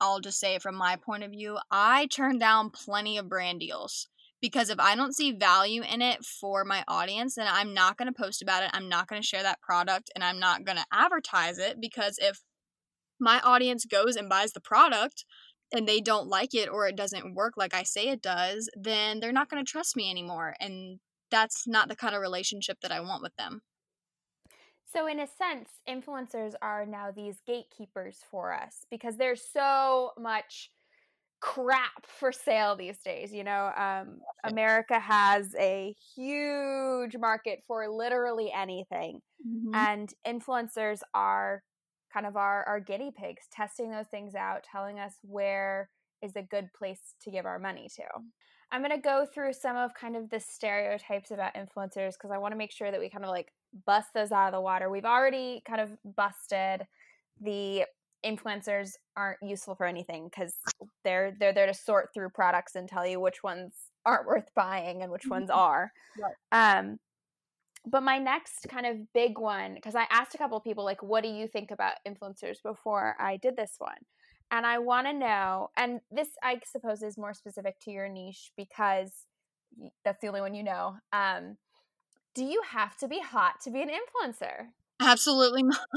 I'll 0.00 0.20
just 0.20 0.38
say 0.38 0.58
from 0.58 0.74
my 0.74 0.96
point 0.96 1.24
of 1.24 1.30
view. 1.30 1.58
I 1.70 2.06
turn 2.06 2.38
down 2.38 2.70
plenty 2.70 3.18
of 3.18 3.28
brand 3.28 3.60
deals 3.60 4.08
because 4.40 4.68
if 4.68 4.78
I 4.78 4.94
don't 4.94 5.14
see 5.14 5.32
value 5.32 5.82
in 5.82 6.02
it 6.02 6.24
for 6.24 6.64
my 6.64 6.84
audience, 6.86 7.36
then 7.36 7.46
I'm 7.50 7.72
not 7.72 7.96
going 7.96 8.12
to 8.12 8.22
post 8.22 8.42
about 8.42 8.62
it. 8.62 8.70
I'm 8.74 8.88
not 8.88 9.08
going 9.08 9.20
to 9.20 9.26
share 9.26 9.42
that 9.42 9.60
product 9.60 10.10
and 10.14 10.22
I'm 10.22 10.38
not 10.38 10.64
going 10.64 10.76
to 10.76 10.84
advertise 10.92 11.58
it 11.58 11.80
because 11.80 12.18
if 12.20 12.40
my 13.18 13.40
audience 13.40 13.84
goes 13.84 14.16
and 14.16 14.28
buys 14.28 14.52
the 14.52 14.60
product 14.60 15.24
and 15.72 15.88
they 15.88 16.00
don't 16.00 16.28
like 16.28 16.54
it 16.54 16.68
or 16.68 16.86
it 16.86 16.96
doesn't 16.96 17.34
work 17.34 17.54
like 17.56 17.74
I 17.74 17.84
say 17.84 18.08
it 18.08 18.20
does, 18.20 18.68
then 18.76 19.20
they're 19.20 19.32
not 19.32 19.48
going 19.48 19.64
to 19.64 19.70
trust 19.70 19.96
me 19.96 20.10
anymore. 20.10 20.54
And 20.60 21.00
that's 21.30 21.66
not 21.66 21.88
the 21.88 21.96
kind 21.96 22.14
of 22.14 22.20
relationship 22.20 22.78
that 22.82 22.92
I 22.92 23.00
want 23.00 23.22
with 23.22 23.34
them. 23.36 23.62
So, 24.94 25.08
in 25.08 25.18
a 25.18 25.26
sense, 25.26 25.70
influencers 25.88 26.54
are 26.62 26.86
now 26.86 27.10
these 27.10 27.40
gatekeepers 27.46 28.18
for 28.30 28.52
us 28.54 28.86
because 28.90 29.16
there's 29.16 29.42
so 29.52 30.12
much 30.18 30.70
crap 31.40 32.06
for 32.06 32.30
sale 32.30 32.76
these 32.76 32.98
days. 32.98 33.32
You 33.32 33.42
know, 33.42 33.72
um, 33.76 34.20
America 34.44 35.00
has 35.00 35.54
a 35.58 35.96
huge 36.14 37.16
market 37.16 37.64
for 37.66 37.88
literally 37.88 38.52
anything, 38.56 39.20
mm-hmm. 39.46 39.74
and 39.74 40.14
influencers 40.26 41.00
are 41.12 41.62
kind 42.12 42.26
of 42.26 42.36
our, 42.36 42.62
our 42.64 42.78
guinea 42.78 43.10
pigs, 43.16 43.42
testing 43.52 43.90
those 43.90 44.06
things 44.06 44.36
out, 44.36 44.64
telling 44.70 45.00
us 45.00 45.14
where 45.22 45.90
is 46.22 46.36
a 46.36 46.42
good 46.42 46.68
place 46.72 47.14
to 47.22 47.32
give 47.32 47.44
our 47.44 47.58
money 47.58 47.88
to. 47.96 48.04
I'm 48.70 48.80
going 48.80 48.92
to 48.92 48.98
go 48.98 49.26
through 49.32 49.52
some 49.52 49.76
of 49.76 49.92
kind 49.94 50.16
of 50.16 50.30
the 50.30 50.40
stereotypes 50.40 51.30
about 51.30 51.54
influencers 51.54 52.12
because 52.12 52.30
I 52.32 52.38
want 52.38 52.52
to 52.52 52.58
make 52.58 52.72
sure 52.72 52.90
that 52.90 53.00
we 53.00 53.10
kind 53.10 53.24
of 53.24 53.30
like 53.30 53.52
bust 53.86 54.08
those 54.14 54.32
out 54.32 54.46
of 54.46 54.52
the 54.52 54.60
water. 54.60 54.90
We've 54.90 55.04
already 55.04 55.62
kind 55.66 55.80
of 55.80 55.90
busted 56.04 56.86
the 57.40 57.84
influencers 58.24 58.92
aren't 59.16 59.38
useful 59.42 59.74
for 59.74 59.86
anything 59.86 60.28
because 60.30 60.54
they're 61.04 61.36
they're 61.38 61.52
there 61.52 61.66
to 61.66 61.74
sort 61.74 62.08
through 62.14 62.30
products 62.30 62.74
and 62.74 62.88
tell 62.88 63.06
you 63.06 63.20
which 63.20 63.42
ones 63.42 63.74
aren't 64.06 64.26
worth 64.26 64.48
buying 64.56 65.02
and 65.02 65.12
which 65.12 65.26
ones 65.26 65.50
are. 65.50 65.92
Right. 66.18 66.78
Um, 66.78 66.98
but 67.86 68.02
my 68.02 68.18
next 68.18 68.66
kind 68.70 68.86
of 68.86 68.96
big 69.12 69.38
one 69.38 69.74
because 69.74 69.94
I 69.94 70.06
asked 70.10 70.34
a 70.34 70.38
couple 70.38 70.56
of 70.56 70.64
people 70.64 70.84
like, 70.84 71.02
what 71.02 71.22
do 71.22 71.28
you 71.28 71.46
think 71.46 71.70
about 71.70 71.94
influencers 72.08 72.56
before 72.64 73.14
I 73.20 73.36
did 73.36 73.56
this 73.56 73.74
one, 73.78 73.98
and 74.50 74.64
I 74.64 74.78
want 74.78 75.06
to 75.06 75.12
know. 75.12 75.68
And 75.76 76.00
this 76.10 76.28
I 76.42 76.60
suppose 76.64 77.02
is 77.02 77.18
more 77.18 77.34
specific 77.34 77.78
to 77.80 77.90
your 77.90 78.08
niche 78.08 78.52
because 78.56 79.10
that's 80.04 80.20
the 80.22 80.28
only 80.28 80.40
one 80.40 80.54
you 80.54 80.62
know. 80.62 80.96
Um, 81.12 81.56
do 82.34 82.44
you 82.44 82.62
have 82.68 82.96
to 82.98 83.08
be 83.08 83.20
hot 83.20 83.60
to 83.62 83.70
be 83.70 83.82
an 83.82 83.88
influencer? 83.88 84.68
Absolutely 85.00 85.62
not. 85.62 85.78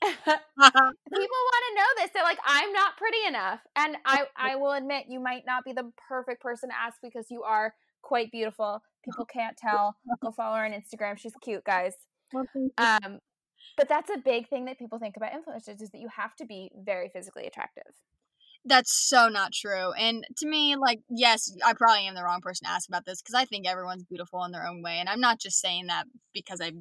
People 0.02 0.22
want 0.24 1.64
to 1.68 1.74
know 1.74 1.86
this. 1.98 2.10
They're 2.14 2.22
like, 2.22 2.38
I'm 2.44 2.72
not 2.72 2.96
pretty 2.96 3.18
enough. 3.28 3.60
And 3.76 3.96
I, 4.06 4.24
I 4.34 4.56
will 4.56 4.72
admit, 4.72 5.06
you 5.08 5.20
might 5.20 5.44
not 5.46 5.64
be 5.64 5.72
the 5.72 5.92
perfect 6.08 6.42
person 6.42 6.70
to 6.70 6.74
ask 6.78 6.98
because 7.02 7.26
you 7.30 7.42
are 7.42 7.74
quite 8.02 8.32
beautiful. 8.32 8.82
People 9.04 9.26
can't 9.26 9.56
tell. 9.56 9.96
Go 10.22 10.30
follow 10.30 10.56
her 10.56 10.64
on 10.64 10.72
Instagram. 10.72 11.18
She's 11.18 11.34
cute, 11.42 11.64
guys. 11.64 11.94
Um, 12.78 13.18
but 13.76 13.88
that's 13.88 14.10
a 14.10 14.18
big 14.18 14.48
thing 14.48 14.64
that 14.66 14.78
people 14.78 14.98
think 14.98 15.16
about 15.16 15.32
influencers 15.32 15.82
is 15.82 15.90
that 15.90 16.00
you 16.00 16.08
have 16.16 16.34
to 16.36 16.46
be 16.46 16.70
very 16.82 17.10
physically 17.10 17.46
attractive. 17.46 17.92
That's 18.64 18.92
so 18.92 19.28
not 19.28 19.52
true. 19.52 19.92
And 19.92 20.24
to 20.38 20.46
me, 20.46 20.76
like, 20.76 21.00
yes, 21.08 21.50
I 21.64 21.72
probably 21.72 22.06
am 22.06 22.14
the 22.14 22.22
wrong 22.22 22.40
person 22.40 22.66
to 22.66 22.72
ask 22.72 22.88
about 22.88 23.06
this 23.06 23.22
because 23.22 23.34
I 23.34 23.46
think 23.46 23.66
everyone's 23.66 24.04
beautiful 24.04 24.44
in 24.44 24.52
their 24.52 24.66
own 24.66 24.82
way. 24.82 24.98
And 24.98 25.08
I'm 25.08 25.20
not 25.20 25.40
just 25.40 25.60
saying 25.60 25.86
that 25.86 26.04
because 26.34 26.60
I, 26.60 26.72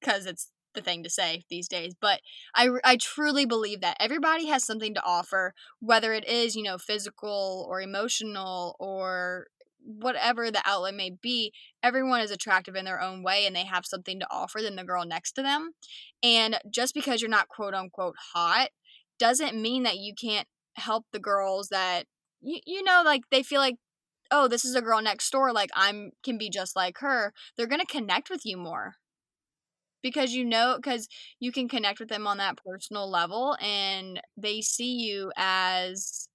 because 0.00 0.26
it's 0.26 0.50
the 0.74 0.80
thing 0.80 1.02
to 1.02 1.10
say 1.10 1.42
these 1.50 1.68
days. 1.68 1.94
But 2.00 2.20
I, 2.54 2.68
I 2.84 2.96
truly 2.96 3.44
believe 3.46 3.80
that 3.80 3.96
everybody 4.00 4.46
has 4.46 4.64
something 4.64 4.94
to 4.94 5.04
offer, 5.04 5.54
whether 5.80 6.12
it 6.12 6.26
is, 6.28 6.54
you 6.54 6.62
know, 6.62 6.78
physical 6.78 7.66
or 7.68 7.80
emotional 7.80 8.76
or 8.78 9.46
whatever 9.84 10.50
the 10.50 10.62
outlet 10.64 10.94
may 10.94 11.10
be, 11.10 11.52
everyone 11.82 12.20
is 12.20 12.30
attractive 12.30 12.76
in 12.76 12.84
their 12.84 13.00
own 13.00 13.22
way 13.24 13.44
and 13.46 13.56
they 13.56 13.64
have 13.64 13.84
something 13.84 14.20
to 14.20 14.26
offer 14.30 14.60
than 14.62 14.76
the 14.76 14.84
girl 14.84 15.04
next 15.04 15.32
to 15.32 15.42
them. 15.42 15.72
And 16.22 16.58
just 16.70 16.94
because 16.94 17.20
you're 17.20 17.30
not 17.30 17.48
quote 17.48 17.74
unquote 17.74 18.14
hot 18.32 18.68
doesn't 19.18 19.60
mean 19.60 19.82
that 19.82 19.98
you 19.98 20.14
can't 20.14 20.46
help 20.74 21.04
the 21.12 21.18
girls 21.18 21.68
that 21.68 22.06
you, 22.40 22.58
you 22.66 22.82
know 22.82 23.02
like 23.04 23.22
they 23.30 23.42
feel 23.42 23.60
like 23.60 23.76
oh 24.30 24.48
this 24.48 24.64
is 24.64 24.74
a 24.74 24.82
girl 24.82 25.02
next 25.02 25.30
door 25.30 25.52
like 25.52 25.70
i'm 25.74 26.10
can 26.22 26.38
be 26.38 26.48
just 26.48 26.74
like 26.74 26.98
her 26.98 27.32
they're 27.56 27.66
to 27.66 27.92
connect 27.92 28.30
with 28.30 28.44
you 28.44 28.56
more. 28.56 28.96
Because 30.02 30.34
you 30.34 30.44
know 30.44 30.76
because 30.76 31.08
you 31.38 31.52
can 31.52 31.68
connect 31.68 32.00
with 32.00 32.08
them 32.08 32.26
on 32.26 32.38
that 32.38 32.58
personal 32.64 33.08
level 33.08 33.56
and 33.60 34.20
they 34.36 34.60
see 34.60 34.94
you 34.94 35.30
as 35.36 36.28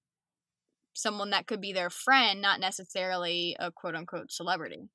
someone 0.94 1.32
that 1.32 1.48
could 1.48 1.60
be 1.60 1.74
their 1.74 1.90
friend 1.90 2.42
not 2.42 2.62
necessarily 2.62 3.58
a 3.60 3.72
quote 3.72 3.96
unquote 3.96 4.32
celebrity. 4.32 4.90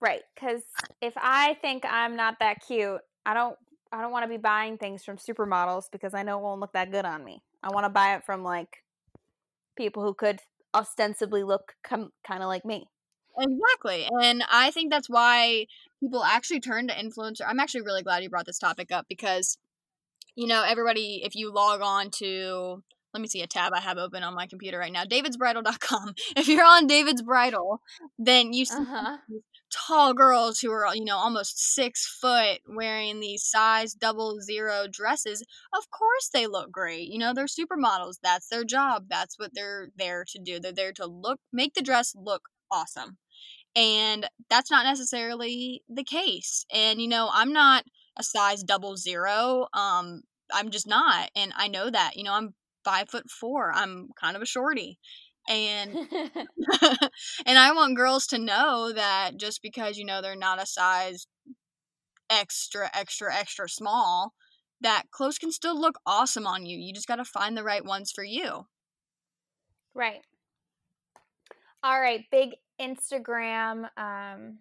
Right 0.00 0.22
because 0.34 0.62
if 1.00 1.14
i 1.16 1.54
think 1.60 1.84
i'm 1.88 2.16
not 2.16 2.36
that 2.40 2.58
cute 2.66 3.00
i 3.24 3.34
don't 3.34 3.56
i 3.92 4.00
don't 4.00 4.12
want 4.12 4.24
to 4.24 4.28
be 4.28 4.36
buying 4.36 4.78
things 4.78 5.04
from 5.04 5.16
supermodels 5.16 5.84
because 5.90 6.14
i 6.14 6.22
know 6.22 6.38
it 6.38 6.42
won't 6.42 6.60
look 6.60 6.72
that 6.72 6.90
good 6.90 7.04
on 7.04 7.24
me 7.24 7.42
I 7.62 7.70
want 7.70 7.84
to 7.84 7.90
buy 7.90 8.14
it 8.14 8.24
from 8.24 8.42
like 8.42 8.84
people 9.76 10.02
who 10.02 10.14
could 10.14 10.40
ostensibly 10.74 11.42
look 11.42 11.74
com- 11.82 12.12
kind 12.26 12.42
of 12.42 12.48
like 12.48 12.64
me. 12.64 12.86
Exactly. 13.38 14.08
And 14.20 14.42
I 14.50 14.70
think 14.70 14.90
that's 14.90 15.08
why 15.08 15.66
people 16.00 16.24
actually 16.24 16.60
turn 16.60 16.88
to 16.88 16.94
influencer. 16.94 17.42
I'm 17.46 17.60
actually 17.60 17.82
really 17.82 18.02
glad 18.02 18.22
you 18.22 18.30
brought 18.30 18.46
this 18.46 18.58
topic 18.58 18.90
up 18.90 19.06
because 19.08 19.58
you 20.34 20.46
know, 20.46 20.62
everybody 20.62 21.22
if 21.24 21.34
you 21.34 21.52
log 21.52 21.80
on 21.80 22.10
to 22.18 22.82
let 23.12 23.20
me 23.20 23.26
see 23.26 23.42
a 23.42 23.46
tab 23.46 23.72
I 23.74 23.80
have 23.80 23.98
open 23.98 24.22
on 24.22 24.34
my 24.34 24.46
computer 24.46 24.78
right 24.78 24.92
now, 24.92 25.04
davidsbridal.com. 25.04 26.14
If 26.36 26.46
you're 26.46 26.64
on 26.64 26.86
David's 26.86 27.22
Bridal, 27.22 27.80
then 28.18 28.52
you 28.52 28.64
see 28.64 28.76
uh-huh 28.76 29.16
tall 29.70 30.14
girls 30.14 30.60
who 30.60 30.70
are 30.70 30.94
you 30.94 31.04
know 31.04 31.16
almost 31.16 31.74
six 31.74 32.06
foot 32.06 32.60
wearing 32.68 33.20
these 33.20 33.44
size 33.44 33.94
double 33.94 34.40
zero 34.40 34.86
dresses 34.90 35.44
of 35.76 35.90
course 35.90 36.30
they 36.32 36.46
look 36.46 36.70
great 36.70 37.08
you 37.08 37.18
know 37.18 37.34
they're 37.34 37.46
supermodels 37.46 38.16
that's 38.22 38.48
their 38.48 38.64
job 38.64 39.04
that's 39.08 39.38
what 39.38 39.50
they're 39.54 39.88
there 39.96 40.24
to 40.26 40.38
do 40.38 40.58
they're 40.58 40.72
there 40.72 40.92
to 40.92 41.06
look 41.06 41.38
make 41.52 41.74
the 41.74 41.82
dress 41.82 42.14
look 42.16 42.42
awesome. 42.70 43.16
And 43.76 44.28
that's 44.50 44.70
not 44.70 44.84
necessarily 44.84 45.82
the 45.88 46.02
case 46.02 46.64
and 46.74 47.00
you 47.00 47.06
know 47.06 47.28
i'm 47.32 47.52
not 47.52 47.84
a 48.18 48.24
size 48.24 48.62
double 48.62 48.96
zero 48.96 49.68
um 49.74 50.22
i'm 50.52 50.70
just 50.70 50.86
not 50.86 51.30
and 51.36 51.52
i 51.56 51.68
know 51.68 51.90
that 51.90 52.16
you 52.16 52.24
know 52.24 52.32
i'm 52.32 52.54
five 52.84 53.08
foot 53.08 53.30
four 53.30 53.70
i'm 53.74 54.08
kind 54.18 54.34
of 54.34 54.42
a 54.42 54.46
shorty 54.46 54.98
and 55.48 55.96
and 57.46 57.58
I 57.58 57.72
want 57.72 57.96
girls 57.96 58.26
to 58.28 58.38
know 58.38 58.92
that 58.94 59.32
just 59.36 59.62
because 59.62 59.96
you 59.96 60.04
know 60.04 60.22
they're 60.22 60.36
not 60.36 60.62
a 60.62 60.66
size 60.66 61.26
extra 62.30 62.90
extra 62.94 63.34
extra 63.34 63.68
small 63.68 64.34
that 64.80 65.04
clothes 65.10 65.38
can 65.38 65.50
still 65.50 65.78
look 65.78 65.98
awesome 66.06 66.46
on 66.46 66.64
you. 66.64 66.78
You 66.78 66.92
just 66.92 67.08
got 67.08 67.16
to 67.16 67.24
find 67.24 67.56
the 67.56 67.64
right 67.64 67.84
ones 67.84 68.12
for 68.14 68.22
you. 68.22 68.66
Right. 69.94 70.20
All 71.82 72.00
right, 72.00 72.24
big 72.30 72.50
Instagram 72.80 73.88
um 73.96 74.58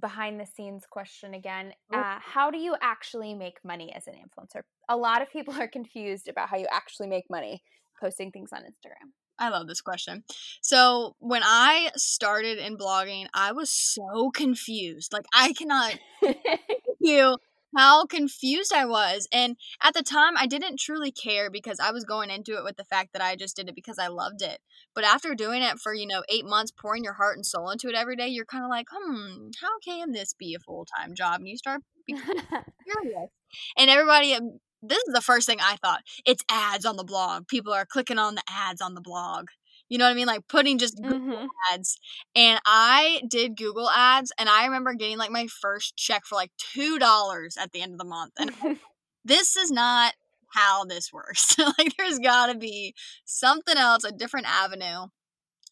behind 0.00 0.38
the 0.38 0.46
scenes 0.46 0.84
question 0.88 1.34
again. 1.34 1.72
Uh, 1.92 2.18
how 2.20 2.50
do 2.50 2.58
you 2.58 2.76
actually 2.82 3.34
make 3.34 3.56
money 3.64 3.92
as 3.94 4.06
an 4.06 4.14
influencer? 4.14 4.60
A 4.88 4.96
lot 4.96 5.22
of 5.22 5.30
people 5.30 5.54
are 5.54 5.68
confused 5.68 6.28
about 6.28 6.48
how 6.50 6.56
you 6.56 6.66
actually 6.70 7.08
make 7.08 7.24
money 7.30 7.62
posting 8.00 8.30
things 8.30 8.50
on 8.52 8.60
Instagram. 8.60 9.12
I 9.38 9.50
love 9.50 9.66
this 9.66 9.80
question. 9.80 10.24
So, 10.62 11.14
when 11.18 11.42
I 11.44 11.90
started 11.96 12.58
in 12.58 12.76
blogging, 12.76 13.26
I 13.34 13.52
was 13.52 13.70
so 13.70 14.30
confused. 14.30 15.12
Like, 15.12 15.26
I 15.34 15.52
cannot 15.52 15.98
you 17.00 17.36
how 17.76 18.06
confused 18.06 18.72
I 18.72 18.86
was. 18.86 19.28
And 19.32 19.56
at 19.82 19.94
the 19.94 20.02
time, 20.02 20.34
I 20.36 20.46
didn't 20.46 20.78
truly 20.78 21.12
care 21.12 21.50
because 21.50 21.78
I 21.78 21.92
was 21.92 22.04
going 22.04 22.30
into 22.30 22.56
it 22.56 22.64
with 22.64 22.76
the 22.76 22.84
fact 22.84 23.12
that 23.12 23.22
I 23.22 23.36
just 23.36 23.56
did 23.56 23.68
it 23.68 23.74
because 23.74 23.98
I 23.98 24.08
loved 24.08 24.42
it. 24.42 24.58
But 24.94 25.04
after 25.04 25.34
doing 25.34 25.62
it 25.62 25.78
for, 25.78 25.92
you 25.92 26.06
know, 26.06 26.22
eight 26.28 26.46
months, 26.46 26.72
pouring 26.72 27.04
your 27.04 27.14
heart 27.14 27.36
and 27.36 27.44
soul 27.44 27.70
into 27.70 27.88
it 27.88 27.94
every 27.94 28.16
day, 28.16 28.28
you're 28.28 28.44
kind 28.44 28.64
of 28.64 28.70
like, 28.70 28.86
hmm, 28.90 29.48
how 29.60 29.78
can 29.84 30.12
this 30.12 30.34
be 30.34 30.54
a 30.54 30.58
full 30.58 30.86
time 30.96 31.14
job? 31.14 31.40
And 31.40 31.48
you 31.48 31.56
start 31.56 31.82
curious. 32.08 33.30
and 33.76 33.90
everybody, 33.90 34.34
um, 34.34 34.58
this 34.82 35.02
is 35.06 35.14
the 35.14 35.20
first 35.20 35.46
thing 35.46 35.58
I 35.60 35.76
thought. 35.76 36.02
It's 36.24 36.44
ads 36.50 36.84
on 36.84 36.96
the 36.96 37.04
blog. 37.04 37.48
People 37.48 37.72
are 37.72 37.86
clicking 37.86 38.18
on 38.18 38.34
the 38.34 38.42
ads 38.48 38.80
on 38.80 38.94
the 38.94 39.00
blog. 39.00 39.48
You 39.88 39.98
know 39.98 40.04
what 40.04 40.10
I 40.10 40.14
mean? 40.14 40.26
Like 40.26 40.48
putting 40.48 40.78
just 40.78 41.00
Google 41.00 41.36
mm-hmm. 41.36 41.46
ads. 41.72 41.98
And 42.34 42.60
I 42.66 43.22
did 43.28 43.56
Google 43.56 43.88
ads 43.88 44.32
and 44.38 44.48
I 44.48 44.64
remember 44.64 44.94
getting 44.94 45.18
like 45.18 45.30
my 45.30 45.46
first 45.46 45.96
check 45.96 46.24
for 46.24 46.34
like 46.34 46.50
$2 46.76 47.58
at 47.58 47.72
the 47.72 47.82
end 47.82 47.92
of 47.92 47.98
the 47.98 48.04
month. 48.04 48.32
And 48.38 48.78
this 49.24 49.56
is 49.56 49.70
not 49.70 50.14
how 50.48 50.84
this 50.84 51.12
works. 51.12 51.56
like 51.78 51.96
there's 51.96 52.18
got 52.18 52.46
to 52.46 52.58
be 52.58 52.94
something 53.24 53.76
else, 53.76 54.04
a 54.04 54.12
different 54.12 54.46
avenue. 54.48 55.08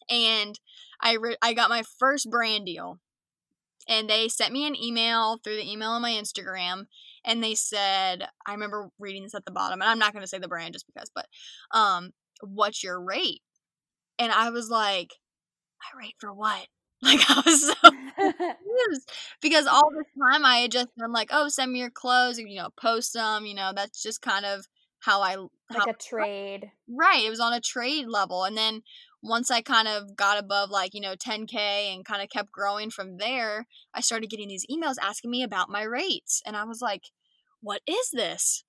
And 0.09 0.59
I 1.01 1.13
re- 1.13 1.37
I 1.41 1.53
got 1.53 1.69
my 1.69 1.83
first 1.99 2.29
brand 2.29 2.65
deal. 2.65 2.99
And 3.87 4.09
they 4.09 4.29
sent 4.29 4.51
me 4.51 4.65
an 4.65 4.81
email 4.81 5.37
through 5.43 5.57
the 5.57 5.71
email 5.71 5.91
on 5.91 6.01
my 6.01 6.11
Instagram 6.11 6.85
and 7.25 7.43
they 7.43 7.55
said, 7.55 8.27
I 8.45 8.53
remember 8.53 8.89
reading 8.99 9.23
this 9.23 9.35
at 9.35 9.45
the 9.45 9.51
bottom 9.51 9.81
and 9.81 9.89
I'm 9.89 9.99
not 9.99 10.13
going 10.13 10.23
to 10.23 10.27
say 10.27 10.37
the 10.37 10.47
brand 10.47 10.73
just 10.73 10.85
because, 10.87 11.11
but 11.13 11.27
um 11.71 12.11
what's 12.41 12.83
your 12.83 13.01
rate? 13.01 13.41
And 14.19 14.31
I 14.31 14.49
was 14.49 14.69
like, 14.69 15.11
I 15.81 15.97
rate 15.97 16.15
for 16.19 16.33
what? 16.33 16.67
Like 17.01 17.19
I 17.29 17.43
was 17.45 17.67
so 17.67 17.73
confused 17.81 19.11
because 19.39 19.67
all 19.71 19.91
this 19.95 20.07
time 20.17 20.43
I 20.43 20.59
had 20.59 20.71
just 20.71 20.87
been 20.97 21.11
like, 21.11 21.29
oh, 21.31 21.49
send 21.49 21.71
me 21.71 21.79
your 21.79 21.91
clothes, 21.91 22.39
you 22.39 22.55
know, 22.55 22.69
post 22.81 23.13
them, 23.13 23.45
you 23.45 23.53
know, 23.53 23.73
that's 23.75 24.01
just 24.01 24.21
kind 24.21 24.43
of 24.43 24.65
how 24.99 25.21
I 25.21 25.35
like 25.35 25.49
how, 25.71 25.91
a 25.91 25.93
trade. 25.93 26.71
Right. 26.89 27.23
It 27.23 27.29
was 27.29 27.41
on 27.41 27.53
a 27.53 27.59
trade 27.59 28.07
level. 28.07 28.43
And 28.43 28.57
then 28.57 28.81
once 29.25 29.49
I 29.49 29.61
kind 29.61 29.87
of 29.87 30.15
got 30.15 30.37
above 30.37 30.69
like, 30.69 30.93
you 30.93 31.01
know, 31.01 31.15
10K 31.15 31.55
and 31.55 32.05
kind 32.05 32.21
of 32.21 32.29
kept 32.29 32.51
growing 32.51 32.89
from 32.89 33.17
there, 33.17 33.67
I 33.93 34.01
started 34.01 34.29
getting 34.29 34.47
these 34.47 34.65
emails 34.71 34.95
asking 35.01 35.31
me 35.31 35.43
about 35.43 35.69
my 35.69 35.83
rates. 35.83 36.41
And 36.45 36.55
I 36.55 36.63
was 36.63 36.81
like, 36.81 37.05
what 37.61 37.81
is 37.87 38.11
this? 38.11 38.63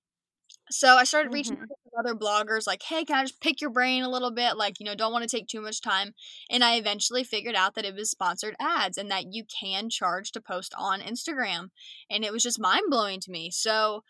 So 0.71 0.97
I 0.97 1.05
started 1.05 1.33
reaching 1.33 1.57
mm-hmm. 1.57 1.99
other 1.99 2.15
bloggers 2.15 2.67
like, 2.67 2.83
hey, 2.83 3.05
can 3.05 3.17
I 3.17 3.23
just 3.23 3.41
pick 3.41 3.61
your 3.61 3.71
brain 3.71 4.03
a 4.03 4.11
little 4.11 4.33
bit? 4.33 4.57
Like, 4.57 4.81
you 4.81 4.87
know, 4.87 4.95
don't 4.95 5.13
want 5.13 5.29
to 5.29 5.37
take 5.37 5.47
too 5.47 5.61
much 5.61 5.81
time. 5.81 6.15
And 6.51 6.65
I 6.65 6.77
eventually 6.77 7.23
figured 7.23 7.55
out 7.55 7.75
that 7.75 7.85
it 7.85 7.95
was 7.95 8.11
sponsored 8.11 8.57
ads 8.59 8.99
and 8.99 9.11
that 9.11 9.33
you 9.33 9.45
can 9.45 9.91
charge 9.91 10.33
to 10.33 10.41
post 10.41 10.75
on 10.77 11.01
Instagram. 11.01 11.69
And 12.11 12.25
it 12.25 12.33
was 12.33 12.43
just 12.43 12.59
mind 12.59 12.87
blowing 12.91 13.21
to 13.21 13.31
me. 13.31 13.51
So 13.51 14.03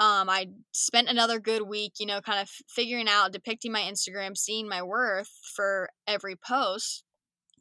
um, 0.00 0.28
I 0.28 0.48
spent 0.72 1.08
another 1.08 1.38
good 1.38 1.62
week, 1.62 1.94
you 2.00 2.06
know, 2.06 2.20
kind 2.20 2.40
of 2.40 2.48
figuring 2.68 3.08
out, 3.08 3.32
depicting 3.32 3.70
my 3.70 3.82
Instagram, 3.82 4.36
seeing 4.36 4.68
my 4.68 4.82
worth 4.82 5.30
for 5.54 5.88
every 6.06 6.34
post, 6.36 7.04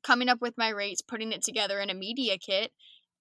coming 0.04 0.30
up 0.30 0.42
with 0.42 0.56
my 0.58 0.70
rates, 0.70 1.02
putting 1.02 1.32
it 1.32 1.44
together 1.44 1.80
in 1.80 1.92
a 1.92 1.94
media 1.94 2.38
kit, 2.38 2.72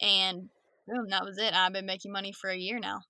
and 0.01 0.49
boom, 0.89 1.09
that 1.11 1.25
was 1.25 1.37
it. 1.39 1.53
I've 1.53 1.75
been 1.75 1.87
making 1.87 2.11
money 2.11 2.33
for 2.33 2.49
a 2.49 2.57
year 2.57 2.79
now. 2.81 3.01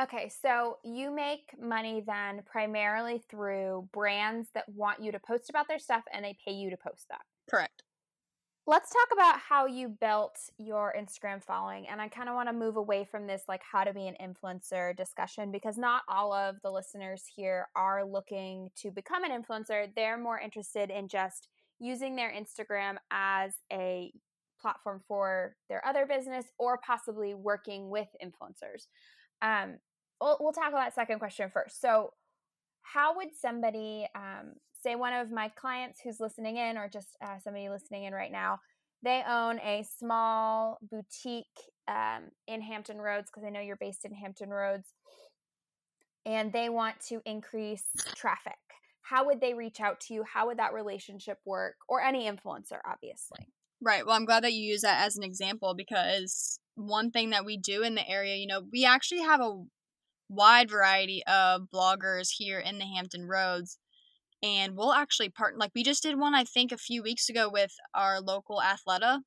Okay, 0.00 0.30
so 0.42 0.78
you 0.82 1.14
make 1.14 1.50
money 1.60 2.02
then 2.06 2.42
primarily 2.50 3.22
through 3.30 3.88
brands 3.92 4.48
that 4.54 4.64
want 4.68 5.02
you 5.02 5.12
to 5.12 5.20
post 5.20 5.50
about 5.50 5.68
their 5.68 5.78
stuff 5.78 6.02
and 6.12 6.24
they 6.24 6.34
pay 6.46 6.52
you 6.52 6.70
to 6.70 6.76
post 6.78 7.06
that. 7.10 7.20
Correct. 7.48 7.82
Let's 8.64 8.90
talk 8.90 9.08
about 9.12 9.40
how 9.40 9.66
you 9.66 9.88
built 9.88 10.38
your 10.56 10.94
Instagram 10.96 11.42
following. 11.42 11.88
And 11.88 12.00
I 12.00 12.06
kind 12.06 12.28
of 12.28 12.36
want 12.36 12.48
to 12.48 12.52
move 12.52 12.76
away 12.76 13.04
from 13.04 13.26
this, 13.26 13.42
like 13.48 13.62
how 13.64 13.82
to 13.82 13.92
be 13.92 14.06
an 14.06 14.14
influencer 14.22 14.96
discussion, 14.96 15.50
because 15.50 15.76
not 15.76 16.02
all 16.08 16.32
of 16.32 16.56
the 16.62 16.70
listeners 16.70 17.24
here 17.34 17.66
are 17.74 18.04
looking 18.04 18.70
to 18.76 18.92
become 18.92 19.24
an 19.24 19.32
influencer. 19.32 19.88
They're 19.96 20.16
more 20.16 20.38
interested 20.38 20.90
in 20.90 21.08
just 21.08 21.48
using 21.80 22.14
their 22.14 22.32
Instagram 22.32 22.98
as 23.10 23.54
a 23.72 24.12
platform 24.60 25.02
for 25.08 25.56
their 25.68 25.84
other 25.84 26.06
business 26.06 26.46
or 26.56 26.78
possibly 26.86 27.34
working 27.34 27.90
with 27.90 28.06
influencers. 28.24 28.86
Um, 29.42 29.78
we'll, 30.20 30.36
we'll 30.38 30.52
tackle 30.52 30.78
that 30.78 30.94
second 30.94 31.18
question 31.18 31.50
first. 31.52 31.80
So, 31.80 32.12
how 32.82 33.16
would 33.16 33.28
somebody, 33.40 34.06
um, 34.14 34.54
say, 34.82 34.94
one 34.94 35.12
of 35.12 35.30
my 35.30 35.48
clients 35.48 36.00
who's 36.02 36.20
listening 36.20 36.56
in, 36.56 36.76
or 36.76 36.88
just 36.88 37.16
uh, 37.24 37.38
somebody 37.42 37.68
listening 37.68 38.04
in 38.04 38.12
right 38.12 38.32
now, 38.32 38.58
they 39.02 39.22
own 39.28 39.58
a 39.60 39.84
small 39.98 40.78
boutique 40.82 41.46
um, 41.88 42.30
in 42.46 42.60
Hampton 42.60 42.98
Roads 42.98 43.28
because 43.30 43.46
I 43.46 43.50
know 43.50 43.60
you're 43.60 43.76
based 43.76 44.04
in 44.04 44.12
Hampton 44.12 44.50
Roads, 44.50 44.92
and 46.24 46.52
they 46.52 46.68
want 46.68 46.96
to 47.08 47.20
increase 47.24 47.84
traffic. 48.14 48.54
How 49.02 49.26
would 49.26 49.40
they 49.40 49.54
reach 49.54 49.80
out 49.80 50.00
to 50.02 50.14
you? 50.14 50.24
How 50.32 50.46
would 50.46 50.58
that 50.58 50.72
relationship 50.72 51.38
work? 51.44 51.74
Or 51.88 52.00
any 52.00 52.30
influencer, 52.30 52.78
obviously. 52.86 53.48
Right. 53.80 54.06
Well, 54.06 54.14
I'm 54.14 54.24
glad 54.24 54.44
that 54.44 54.52
you 54.52 54.62
use 54.62 54.82
that 54.82 55.04
as 55.04 55.16
an 55.16 55.24
example 55.24 55.74
because 55.74 56.60
one 56.76 57.10
thing 57.10 57.30
that 57.30 57.44
we 57.44 57.56
do 57.56 57.82
in 57.82 57.96
the 57.96 58.08
area, 58.08 58.36
you 58.36 58.46
know, 58.46 58.62
we 58.72 58.84
actually 58.84 59.22
have 59.22 59.40
a 59.40 59.64
wide 60.28 60.70
variety 60.70 61.22
of 61.26 61.62
bloggers 61.74 62.28
here 62.30 62.60
in 62.60 62.78
the 62.78 62.86
Hampton 62.86 63.26
Roads. 63.26 63.78
And 64.42 64.76
we'll 64.76 64.92
actually 64.92 65.28
partner, 65.28 65.58
like 65.58 65.72
we 65.74 65.84
just 65.84 66.02
did 66.02 66.18
one, 66.18 66.34
I 66.34 66.44
think, 66.44 66.72
a 66.72 66.78
few 66.78 67.02
weeks 67.02 67.28
ago 67.28 67.48
with 67.48 67.72
our 67.94 68.20
local 68.20 68.60
Athleta. 68.60 69.20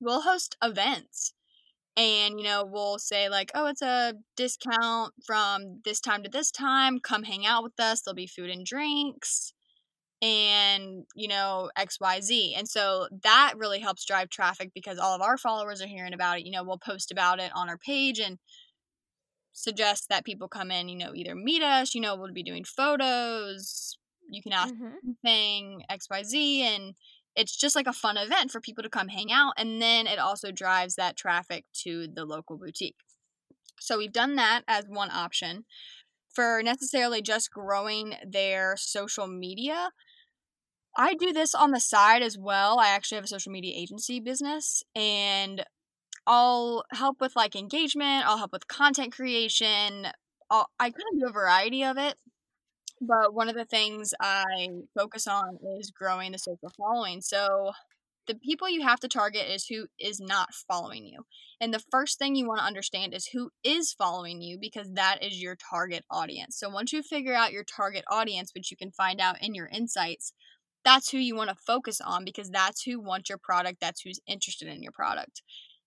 We'll 0.00 0.22
host 0.22 0.56
events 0.62 1.34
and, 1.96 2.38
you 2.38 2.44
know, 2.44 2.64
we'll 2.64 2.98
say, 2.98 3.28
like, 3.28 3.50
oh, 3.54 3.66
it's 3.66 3.82
a 3.82 4.14
discount 4.36 5.12
from 5.26 5.82
this 5.84 6.00
time 6.00 6.22
to 6.22 6.30
this 6.30 6.50
time. 6.50 7.00
Come 7.00 7.24
hang 7.24 7.44
out 7.44 7.62
with 7.64 7.78
us. 7.78 8.00
There'll 8.02 8.14
be 8.14 8.26
food 8.26 8.50
and 8.50 8.64
drinks 8.64 9.52
and 10.22 11.04
you 11.14 11.26
know 11.26 11.70
xyz 11.78 12.52
and 12.56 12.68
so 12.68 13.08
that 13.22 13.54
really 13.56 13.80
helps 13.80 14.04
drive 14.04 14.28
traffic 14.28 14.70
because 14.74 14.98
all 14.98 15.14
of 15.14 15.22
our 15.22 15.38
followers 15.38 15.80
are 15.80 15.86
hearing 15.86 16.12
about 16.12 16.38
it 16.38 16.44
you 16.44 16.52
know 16.52 16.62
we'll 16.62 16.78
post 16.78 17.10
about 17.10 17.40
it 17.40 17.50
on 17.54 17.70
our 17.70 17.78
page 17.78 18.18
and 18.18 18.38
suggest 19.52 20.08
that 20.08 20.24
people 20.24 20.46
come 20.46 20.70
in 20.70 20.88
you 20.88 20.96
know 20.96 21.12
either 21.14 21.34
meet 21.34 21.62
us 21.62 21.94
you 21.94 22.00
know 22.00 22.14
we'll 22.14 22.32
be 22.32 22.42
doing 22.42 22.64
photos 22.64 23.96
you 24.30 24.42
can 24.42 24.52
ask 24.52 24.74
mm-hmm. 24.74 25.12
anything 25.24 25.82
xyz 25.90 26.60
and 26.60 26.94
it's 27.36 27.56
just 27.56 27.76
like 27.76 27.86
a 27.86 27.92
fun 27.92 28.16
event 28.16 28.50
for 28.50 28.60
people 28.60 28.82
to 28.82 28.90
come 28.90 29.08
hang 29.08 29.30
out 29.32 29.52
and 29.56 29.80
then 29.80 30.06
it 30.06 30.18
also 30.18 30.50
drives 30.50 30.96
that 30.96 31.16
traffic 31.16 31.64
to 31.72 32.08
the 32.14 32.24
local 32.24 32.56
boutique 32.56 32.96
so 33.78 33.98
we've 33.98 34.12
done 34.12 34.36
that 34.36 34.62
as 34.68 34.84
one 34.88 35.10
option 35.10 35.64
for 36.34 36.62
necessarily 36.62 37.22
just 37.22 37.50
growing 37.50 38.14
their 38.24 38.76
social 38.76 39.26
media 39.26 39.90
I 40.96 41.14
do 41.14 41.32
this 41.32 41.54
on 41.54 41.70
the 41.70 41.80
side 41.80 42.22
as 42.22 42.36
well. 42.36 42.78
I 42.78 42.88
actually 42.88 43.16
have 43.16 43.24
a 43.24 43.28
social 43.28 43.52
media 43.52 43.72
agency 43.76 44.20
business 44.20 44.82
and 44.94 45.64
I'll 46.26 46.84
help 46.92 47.20
with 47.20 47.36
like 47.36 47.56
engagement, 47.56 48.26
I'll 48.26 48.38
help 48.38 48.52
with 48.52 48.68
content 48.68 49.12
creation. 49.12 50.08
I'll, 50.50 50.68
I 50.78 50.90
kind 50.90 51.04
of 51.12 51.20
do 51.20 51.26
a 51.26 51.32
variety 51.32 51.84
of 51.84 51.96
it. 51.96 52.16
But 53.00 53.34
one 53.34 53.48
of 53.48 53.54
the 53.54 53.64
things 53.64 54.12
I 54.20 54.68
focus 54.98 55.26
on 55.26 55.58
is 55.78 55.90
growing 55.90 56.32
the 56.32 56.38
social 56.38 56.70
following. 56.76 57.20
So 57.22 57.72
the 58.26 58.34
people 58.34 58.68
you 58.68 58.82
have 58.82 59.00
to 59.00 59.08
target 59.08 59.48
is 59.48 59.66
who 59.66 59.86
is 59.98 60.20
not 60.20 60.54
following 60.68 61.06
you. 61.06 61.24
And 61.60 61.72
the 61.72 61.82
first 61.90 62.18
thing 62.18 62.36
you 62.36 62.46
want 62.46 62.60
to 62.60 62.66
understand 62.66 63.14
is 63.14 63.28
who 63.32 63.50
is 63.64 63.92
following 63.92 64.42
you 64.42 64.58
because 64.60 64.92
that 64.92 65.22
is 65.22 65.42
your 65.42 65.56
target 65.56 66.04
audience. 66.10 66.58
So 66.58 66.68
once 66.68 66.92
you 66.92 67.02
figure 67.02 67.34
out 67.34 67.52
your 67.52 67.64
target 67.64 68.04
audience, 68.10 68.52
which 68.54 68.70
you 68.70 68.76
can 68.76 68.92
find 68.92 69.20
out 69.20 69.42
in 69.42 69.54
your 69.54 69.66
insights, 69.66 70.32
that's 70.84 71.10
who 71.10 71.18
you 71.18 71.34
want 71.34 71.50
to 71.50 71.56
focus 71.56 72.00
on 72.00 72.24
because 72.24 72.50
that's 72.50 72.82
who 72.82 73.00
wants 73.00 73.28
your 73.28 73.38
product, 73.38 73.78
that's 73.80 74.02
who's 74.02 74.20
interested 74.26 74.68
in 74.68 74.82
your 74.82 74.92
product. 74.92 75.42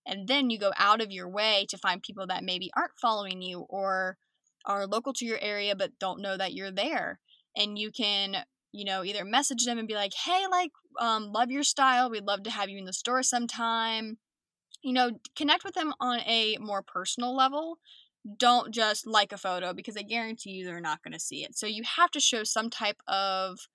And 0.06 0.28
then 0.28 0.50
you 0.50 0.60
go 0.60 0.74
out 0.78 1.02
of 1.02 1.12
your 1.12 1.30
way 1.30 1.66
to 1.70 1.78
find 1.78 2.02
people 2.02 2.28
that 2.28 2.44
maybe 2.44 2.72
aren't 2.76 3.00
following 3.02 3.42
you 3.42 3.66
or 3.70 4.18
are 4.66 4.88
local 4.88 5.14
to 5.14 5.26
your 5.26 5.40
area 5.42 5.76
but 5.76 5.98
don't 6.00 6.22
know 6.22 6.38
that 6.38 6.54
you're 6.54 6.72
there. 6.72 7.20
And 7.56 7.78
you 7.78 7.92
can, 7.92 8.38
you 8.72 8.86
know, 8.86 9.04
either 9.04 9.26
message 9.26 9.66
them 9.66 9.78
and 9.78 9.88
be 9.88 9.96
like, 9.96 10.14
hey, 10.14 10.46
like, 10.50 10.72
um, 11.00 11.32
love 11.32 11.52
your 11.52 11.64
style. 11.64 12.10
We'd 12.10 12.26
love 12.26 12.44
to 12.44 12.52
have 12.52 12.70
you 12.70 12.78
in 12.78 12.86
the 12.86 12.94
store 12.94 13.24
sometime. 13.24 14.18
You 14.82 14.94
know, 14.94 15.12
connect 15.36 15.64
with 15.64 15.76
them 15.76 15.94
on 16.00 16.20
a 16.22 16.58
more 16.60 16.82
personal 16.82 17.36
level 17.36 17.78
don't 18.38 18.74
just 18.74 19.06
like 19.06 19.34
a 19.34 19.38
photo 19.38 19.74
because 19.74 19.98
I 19.98 20.02
guarantee 20.02 20.52
you 20.52 20.66
they're 20.66 20.80
not 20.80 21.04
going 21.04 21.12
to 21.12 21.20
see 21.20 21.44
it. 21.44 21.58
So 21.58 21.68
you 21.68 21.84
have 21.98 22.10
to 22.12 22.22
show 22.22 22.46
some 22.46 22.70
type 22.70 23.02
of 23.06 23.68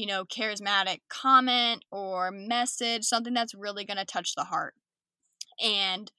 you 0.00 0.06
know, 0.06 0.24
charismatic 0.24 1.00
comment 1.10 1.84
or 1.90 2.30
message, 2.30 3.04
something 3.04 3.34
that's 3.34 3.54
really 3.54 3.84
going 3.84 3.98
to 3.98 4.04
touch 4.06 4.34
the 4.34 4.44
heart. 4.44 4.74
And 5.62 6.10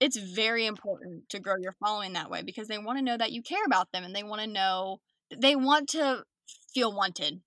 it's 0.00 0.16
very 0.16 0.66
important 0.66 1.28
to 1.30 1.38
grow 1.38 1.54
your 1.56 1.72
following 1.72 2.12
that 2.14 2.30
way 2.30 2.42
because 2.42 2.68
they 2.68 2.78
want 2.78 2.98
to 2.98 3.04
know 3.04 3.16
that 3.16 3.32
you 3.32 3.42
care 3.42 3.64
about 3.64 3.92
them 3.92 4.04
and 4.04 4.14
they 4.14 4.22
want 4.22 4.42
to 4.42 4.46
know 4.46 5.00
they 5.34 5.56
want 5.56 5.88
to 5.90 6.24
feel 6.72 6.94
wanted. 6.94 7.40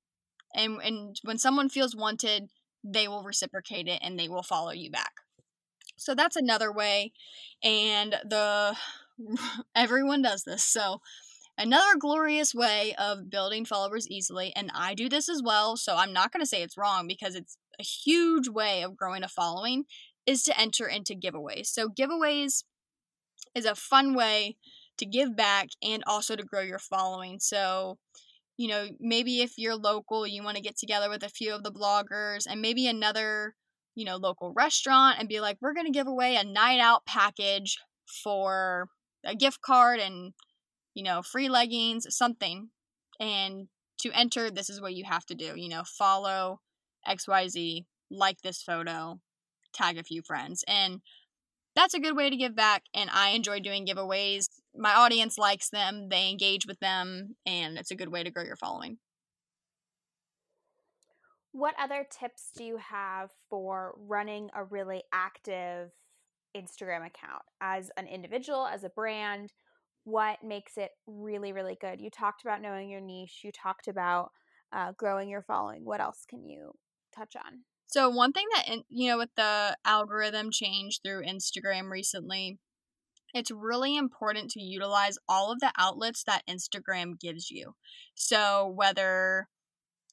And 0.56 0.82
and 0.82 1.16
when 1.24 1.38
someone 1.38 1.70
feels 1.70 1.96
wanted, 1.96 2.50
they 2.84 3.08
will 3.08 3.24
reciprocate 3.24 3.88
it 3.88 4.00
and 4.02 4.18
they 4.18 4.30
will 4.30 4.44
follow 4.44 4.72
you 4.72 4.90
back. 4.90 5.12
So 5.98 6.16
that's 6.16 6.36
another 6.36 6.72
way 6.72 7.12
and 7.64 8.16
the 8.24 8.76
everyone 9.76 10.22
does 10.22 10.44
this. 10.44 10.64
So 10.64 11.02
another 11.58 11.98
glorious 12.00 12.54
way 12.56 12.96
of 12.98 13.30
building 13.30 13.66
followers 13.66 14.08
easily 14.08 14.54
and 14.56 14.72
I 14.74 14.94
do 14.94 15.10
this 15.10 15.28
as 15.28 15.42
well, 15.44 15.76
so 15.76 15.96
I'm 15.96 16.14
not 16.14 16.32
going 16.32 16.42
to 16.42 16.48
say 16.48 16.62
it's 16.62 16.78
wrong 16.78 17.08
because 17.08 17.36
it's 17.36 17.58
a 17.80 17.84
huge 17.84 18.48
way 18.48 18.84
of 18.84 18.96
growing 18.96 19.24
a 19.24 19.28
following 19.28 19.86
is 20.28 20.44
to 20.44 20.60
enter 20.60 20.86
into 20.86 21.16
giveaways. 21.16 21.68
So, 21.68 21.88
giveaways 21.88 22.64
is 23.56 23.66
a 23.66 23.74
fun 23.74 24.14
way 24.14 24.58
to 24.98 25.06
give 25.06 25.36
back 25.36 25.70
and 25.82 26.04
also 26.06 26.36
to 26.36 26.44
grow 26.44 26.62
your 26.62 26.80
following. 26.80 27.40
So, 27.40 27.98
you 28.58 28.68
know, 28.68 28.88
maybe 29.00 29.42
if 29.42 29.54
you're 29.58 29.76
local, 29.76 30.26
you 30.28 30.44
want 30.44 30.58
to 30.58 30.64
get 30.64 30.78
together 30.78 31.10
with 31.10 31.24
a 31.24 31.30
few 31.30 31.54
of 31.54 31.64
the 31.64 31.72
bloggers 31.72 32.46
and 32.50 32.62
maybe 32.62 32.88
another, 32.88 33.56
you 33.96 34.06
know, 34.06 34.18
local 34.18 34.54
restaurant 34.54 35.18
and 35.20 35.30
be 35.30 35.40
like, 35.40 35.58
we're 35.62 35.74
going 35.74 35.86
to 35.86 35.92
give 35.92 36.08
away 36.08 36.36
a 36.36 36.44
night 36.44 36.80
out 36.80 37.06
package 37.06 37.78
for 38.24 38.90
a 39.24 39.36
gift 39.36 39.62
card 39.62 40.00
and, 40.00 40.34
you 40.94 41.04
know, 41.04 41.22
free 41.22 41.50
leggings, 41.50 42.08
something. 42.10 42.70
And 43.20 43.68
to 44.00 44.12
enter, 44.12 44.50
this 44.50 44.70
is 44.70 44.82
what 44.82 44.94
you 44.94 45.06
have 45.06 45.26
to 45.28 45.36
do, 45.36 45.54
you 45.56 45.70
know, 45.70 45.84
follow 45.86 46.62
XYZ, 47.08 47.86
like 48.10 48.42
this 48.42 48.62
photo, 48.62 49.20
tag 49.78 49.98
a 49.98 50.04
few 50.04 50.22
friends. 50.22 50.64
And 50.68 51.02
that's 51.76 51.94
a 51.94 52.00
good 52.00 52.16
way 52.16 52.30
to 52.30 52.36
give 52.36 52.56
back. 52.56 52.84
And 52.94 53.10
I 53.12 53.30
enjoy 53.30 53.60
doing 53.60 53.86
giveaways. 53.86 54.48
My 54.76 54.94
audience 54.94 55.38
likes 55.38 55.70
them, 55.70 56.10
they 56.10 56.30
engage 56.30 56.66
with 56.68 56.80
them, 56.80 57.36
and 57.46 57.78
it's 57.78 57.92
a 57.92 57.96
good 57.96 58.10
way 58.10 58.24
to 58.24 58.32
grow 58.32 58.44
your 58.44 58.56
following. 58.56 58.98
What 61.52 61.76
other 61.80 62.06
tips 62.12 62.52
do 62.56 62.64
you 62.64 62.78
have 62.78 63.32
for 63.50 63.96
running 63.98 64.50
a 64.56 64.64
really 64.64 65.04
active 65.12 65.92
Instagram 66.56 67.06
account 67.06 67.42
as 67.62 67.90
an 67.98 68.06
individual, 68.08 68.68
as 68.68 68.84
a 68.84 68.90
brand? 68.90 69.54
What 70.04 70.44
makes 70.44 70.78
it 70.78 70.92
really, 71.08 71.54
really 71.54 71.78
good? 71.80 72.00
You 72.00 72.10
talked 72.10 72.44
about 72.44 72.62
knowing 72.62 72.90
your 72.90 73.02
niche, 73.02 73.42
you 73.44 73.52
talked 73.52 73.88
about 73.88 74.32
uh, 74.72 74.92
growing 74.98 75.30
your 75.30 75.42
following. 75.42 75.84
What 75.84 76.00
else 76.00 76.26
can 76.30 76.48
you 76.48 76.74
touch 77.16 77.36
on? 77.36 77.64
So 77.88 78.10
one 78.10 78.34
thing 78.34 78.46
that 78.56 78.84
you 78.90 79.10
know 79.10 79.18
with 79.18 79.34
the 79.36 79.78
algorithm 79.86 80.52
change 80.52 81.02
through 81.02 81.24
Instagram 81.24 81.90
recently, 81.90 82.60
it's 83.34 83.52
really 83.52 83.98
important 83.98 84.52
to 84.52 84.62
utilize 84.62 85.18
all 85.28 85.52
of 85.52 85.60
the 85.60 85.72
outlets 85.78 86.24
that 86.26 86.44
Instagram 86.50 87.20
gives 87.20 87.50
you. 87.50 87.76
So 88.16 88.68
whether 88.68 89.48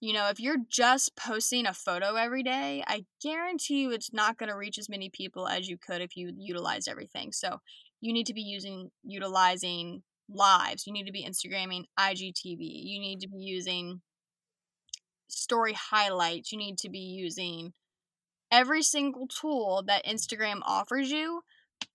you 0.00 0.12
know, 0.12 0.28
if 0.28 0.38
you're 0.38 0.58
just 0.68 1.16
posting 1.16 1.66
a 1.66 1.72
photo 1.72 2.16
every 2.16 2.42
day, 2.42 2.84
I 2.86 3.06
guarantee 3.22 3.82
you 3.82 3.92
it's 3.92 4.12
not 4.12 4.36
going 4.36 4.50
to 4.50 4.56
reach 4.56 4.76
as 4.76 4.88
many 4.88 5.08
people 5.08 5.48
as 5.48 5.66
you 5.66 5.78
could 5.78 6.02
if 6.02 6.14
you 6.14 6.30
utilized 6.36 6.88
everything. 6.88 7.32
So, 7.32 7.60
you 8.04 8.12
need 8.12 8.26
to 8.26 8.34
be 8.34 8.42
using 8.42 8.90
utilizing 9.02 10.02
lives. 10.28 10.86
You 10.86 10.92
need 10.92 11.06
to 11.06 11.12
be 11.12 11.26
Instagramming 11.26 11.84
IGTV. 11.98 12.58
You 12.58 13.00
need 13.00 13.20
to 13.20 13.28
be 13.28 13.38
using 13.38 14.02
story 15.28 15.74
highlights. 15.74 16.52
You 16.52 16.58
need 16.58 16.78
to 16.78 16.90
be 16.90 16.98
using 16.98 17.72
every 18.50 18.82
single 18.82 19.26
tool 19.26 19.82
that 19.86 20.06
Instagram 20.06 20.60
offers 20.64 21.10
you, 21.10 21.42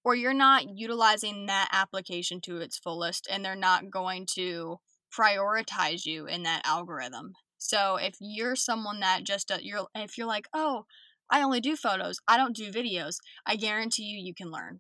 or 0.04 0.16
you're 0.16 0.34
not 0.34 0.66
utilizing 0.70 1.46
that 1.46 1.70
application 1.72 2.42
to 2.42 2.58
its 2.58 2.78
fullest 2.78 3.28
and 3.30 3.44
they're 3.44 3.56
not 3.56 3.90
going 3.90 4.26
to 4.36 4.78
prioritize 5.18 6.06
you 6.06 6.26
in 6.26 6.44
that 6.44 6.62
algorithm. 6.66 7.34
So 7.58 7.98
if 7.98 8.16
you're 8.20 8.56
someone 8.56 9.00
that 9.02 9.24
just 9.24 9.52
uh, 9.52 9.58
you're 9.62 9.88
if 9.96 10.18
you're 10.18 10.28
like, 10.28 10.48
"Oh, 10.54 10.86
I 11.30 11.42
only 11.42 11.60
do 11.60 11.76
photos. 11.76 12.20
I 12.28 12.38
don't 12.38 12.56
do 12.56 12.72
videos." 12.72 13.18
I 13.46 13.56
guarantee 13.56 14.04
you 14.04 14.18
you 14.20 14.34
can 14.34 14.52
learn. 14.52 14.80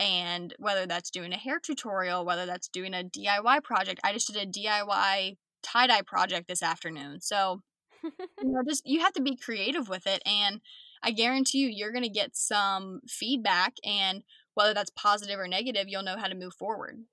And 0.00 0.54
whether 0.58 0.86
that's 0.86 1.10
doing 1.10 1.32
a 1.32 1.38
hair 1.38 1.58
tutorial, 1.58 2.24
whether 2.24 2.46
that's 2.46 2.68
doing 2.68 2.94
a 2.94 3.02
DIY 3.02 3.64
project. 3.64 4.00
I 4.04 4.12
just 4.12 4.32
did 4.32 4.36
a 4.36 4.46
DIY 4.46 5.36
tie-dye 5.62 6.02
project 6.06 6.46
this 6.46 6.62
afternoon. 6.62 7.20
So 7.20 7.62
you 8.02 8.12
know, 8.44 8.62
just 8.66 8.86
you 8.86 9.00
have 9.00 9.12
to 9.14 9.22
be 9.22 9.36
creative 9.36 9.88
with 9.88 10.06
it 10.06 10.22
and 10.26 10.60
I 11.02 11.10
guarantee 11.12 11.58
you 11.58 11.68
you're 11.68 11.92
going 11.92 12.04
to 12.04 12.08
get 12.08 12.36
some 12.36 13.00
feedback 13.06 13.74
and 13.84 14.22
whether 14.54 14.74
that's 14.74 14.90
positive 14.90 15.38
or 15.38 15.46
negative, 15.46 15.84
you'll 15.86 16.02
know 16.02 16.16
how 16.16 16.26
to 16.26 16.34
move 16.34 16.54
forward. 16.54 17.04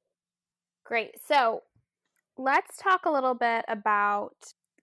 Great. 0.83 1.11
So, 1.27 1.61
let's 2.37 2.77
talk 2.77 3.05
a 3.05 3.11
little 3.11 3.35
bit 3.35 3.65
about 3.67 4.35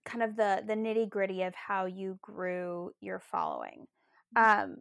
kind 0.05 0.23
of 0.23 0.35
the 0.35 0.63
the 0.65 0.73
nitty-gritty 0.73 1.43
of 1.43 1.53
how 1.55 1.85
you 1.85 2.17
grew 2.21 2.91
your 2.99 3.19
following. 3.19 3.85
Um 4.35 4.77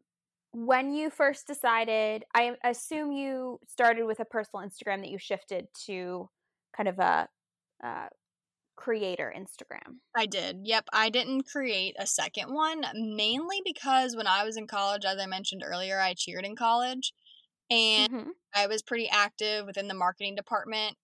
when 0.55 0.93
you 0.93 1.09
first 1.09 1.47
decided, 1.47 2.25
I 2.35 2.57
assume 2.63 3.11
you 3.11 3.59
started 3.67 4.05
with 4.05 4.21
a 4.21 4.25
personal 4.25 4.67
Instagram 4.67 5.01
that 5.01 5.09
you 5.09 5.19
shifted 5.19 5.67
to 5.87 6.29
kind 6.77 6.89
of 6.91 6.99
a 6.99 7.27
uh, 7.83 8.09
creator 8.77 9.33
Instagram. 9.37 9.99
I 10.17 10.27
did. 10.27 10.61
Yep. 10.65 10.89
I 10.93 11.11
didn't 11.11 11.47
create 11.47 11.95
a 11.99 12.07
second 12.07 12.53
one 12.53 12.85
mainly 12.95 13.61
because 13.65 14.17
when 14.17 14.27
I 14.27 14.45
was 14.45 14.57
in 14.57 14.67
college, 14.67 15.05
as 15.05 15.19
I 15.19 15.27
mentioned 15.27 15.63
earlier, 15.65 16.01
I 16.01 16.15
cheered 16.15 16.45
in 16.45 16.57
college 16.57 17.13
and 17.71 18.13
mm-hmm. 18.13 18.31
I 18.55 18.67
was 18.67 18.83
pretty 18.83 19.09
active 19.09 19.67
within 19.67 19.89
the 19.89 19.95
marketing 19.95 20.35
department 20.35 20.97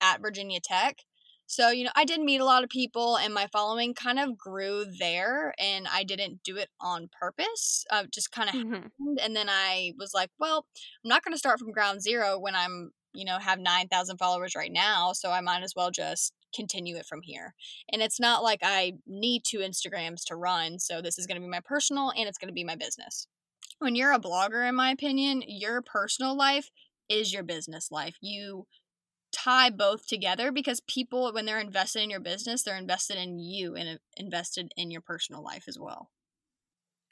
at 0.00 0.20
Virginia 0.20 0.60
Tech. 0.60 0.98
So, 1.46 1.70
you 1.70 1.82
know, 1.82 1.90
I 1.96 2.04
did 2.04 2.20
meet 2.20 2.40
a 2.40 2.44
lot 2.44 2.62
of 2.62 2.70
people 2.70 3.16
and 3.16 3.34
my 3.34 3.48
following 3.52 3.92
kind 3.92 4.20
of 4.20 4.38
grew 4.38 4.84
there 5.00 5.52
and 5.58 5.88
I 5.92 6.04
didn't 6.04 6.44
do 6.44 6.56
it 6.56 6.68
on 6.80 7.10
purpose. 7.20 7.84
Uh, 7.90 8.04
just 8.08 8.30
kind 8.30 8.48
of 8.48 8.54
mm-hmm. 8.54 8.74
happened. 8.74 9.18
And 9.20 9.34
then 9.34 9.48
I 9.48 9.92
was 9.98 10.12
like, 10.14 10.30
well, 10.38 10.64
I'm 11.04 11.08
not 11.08 11.24
going 11.24 11.34
to 11.34 11.38
start 11.38 11.58
from 11.58 11.72
ground 11.72 12.02
zero 12.02 12.38
when 12.38 12.54
I'm, 12.54 12.92
you 13.12 13.24
know, 13.24 13.38
have 13.38 13.58
9,000 13.58 14.16
followers 14.16 14.54
right 14.54 14.70
now. 14.70 15.12
So 15.12 15.32
I 15.32 15.40
might 15.40 15.64
as 15.64 15.74
well 15.74 15.90
just 15.90 16.32
continue 16.54 16.96
it 16.96 17.06
from 17.06 17.22
here. 17.22 17.54
And 17.92 18.02
it's 18.02 18.20
not 18.20 18.42
like 18.42 18.60
I 18.62 18.94
need 19.06 19.42
two 19.44 19.58
Instagrams 19.58 20.24
to 20.26 20.36
run. 20.36 20.78
So 20.78 21.00
this 21.02 21.18
is 21.18 21.26
going 21.26 21.40
to 21.40 21.44
be 21.44 21.50
my 21.50 21.60
personal 21.60 22.12
and 22.16 22.28
it's 22.28 22.38
going 22.38 22.48
to 22.48 22.54
be 22.54 22.64
my 22.64 22.76
business. 22.76 23.26
When 23.78 23.94
you're 23.94 24.12
a 24.12 24.18
blogger, 24.18 24.68
in 24.68 24.74
my 24.74 24.90
opinion, 24.90 25.42
your 25.46 25.82
personal 25.82 26.36
life 26.36 26.70
is 27.08 27.32
your 27.32 27.42
business 27.42 27.90
life. 27.90 28.16
You 28.20 28.66
tie 29.32 29.70
both 29.70 30.06
together 30.06 30.52
because 30.52 30.80
people, 30.80 31.32
when 31.32 31.46
they're 31.46 31.60
invested 31.60 32.02
in 32.02 32.10
your 32.10 32.20
business, 32.20 32.62
they're 32.62 32.76
invested 32.76 33.16
in 33.16 33.38
you 33.38 33.74
and 33.74 33.88
uh, 33.88 33.98
invested 34.16 34.72
in 34.76 34.90
your 34.90 35.00
personal 35.00 35.42
life 35.42 35.64
as 35.68 35.78
well. 35.78 36.10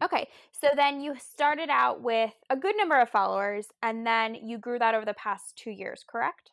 Okay, 0.02 0.28
so 0.52 0.68
then 0.76 1.00
you 1.00 1.14
started 1.18 1.70
out 1.70 2.02
with 2.02 2.32
a 2.50 2.56
good 2.56 2.76
number 2.76 3.00
of 3.00 3.08
followers 3.08 3.66
and 3.82 4.06
then 4.06 4.34
you 4.34 4.56
grew 4.56 4.78
that 4.78 4.94
over 4.94 5.04
the 5.04 5.14
past 5.14 5.56
two 5.56 5.70
years, 5.70 6.04
correct? 6.08 6.52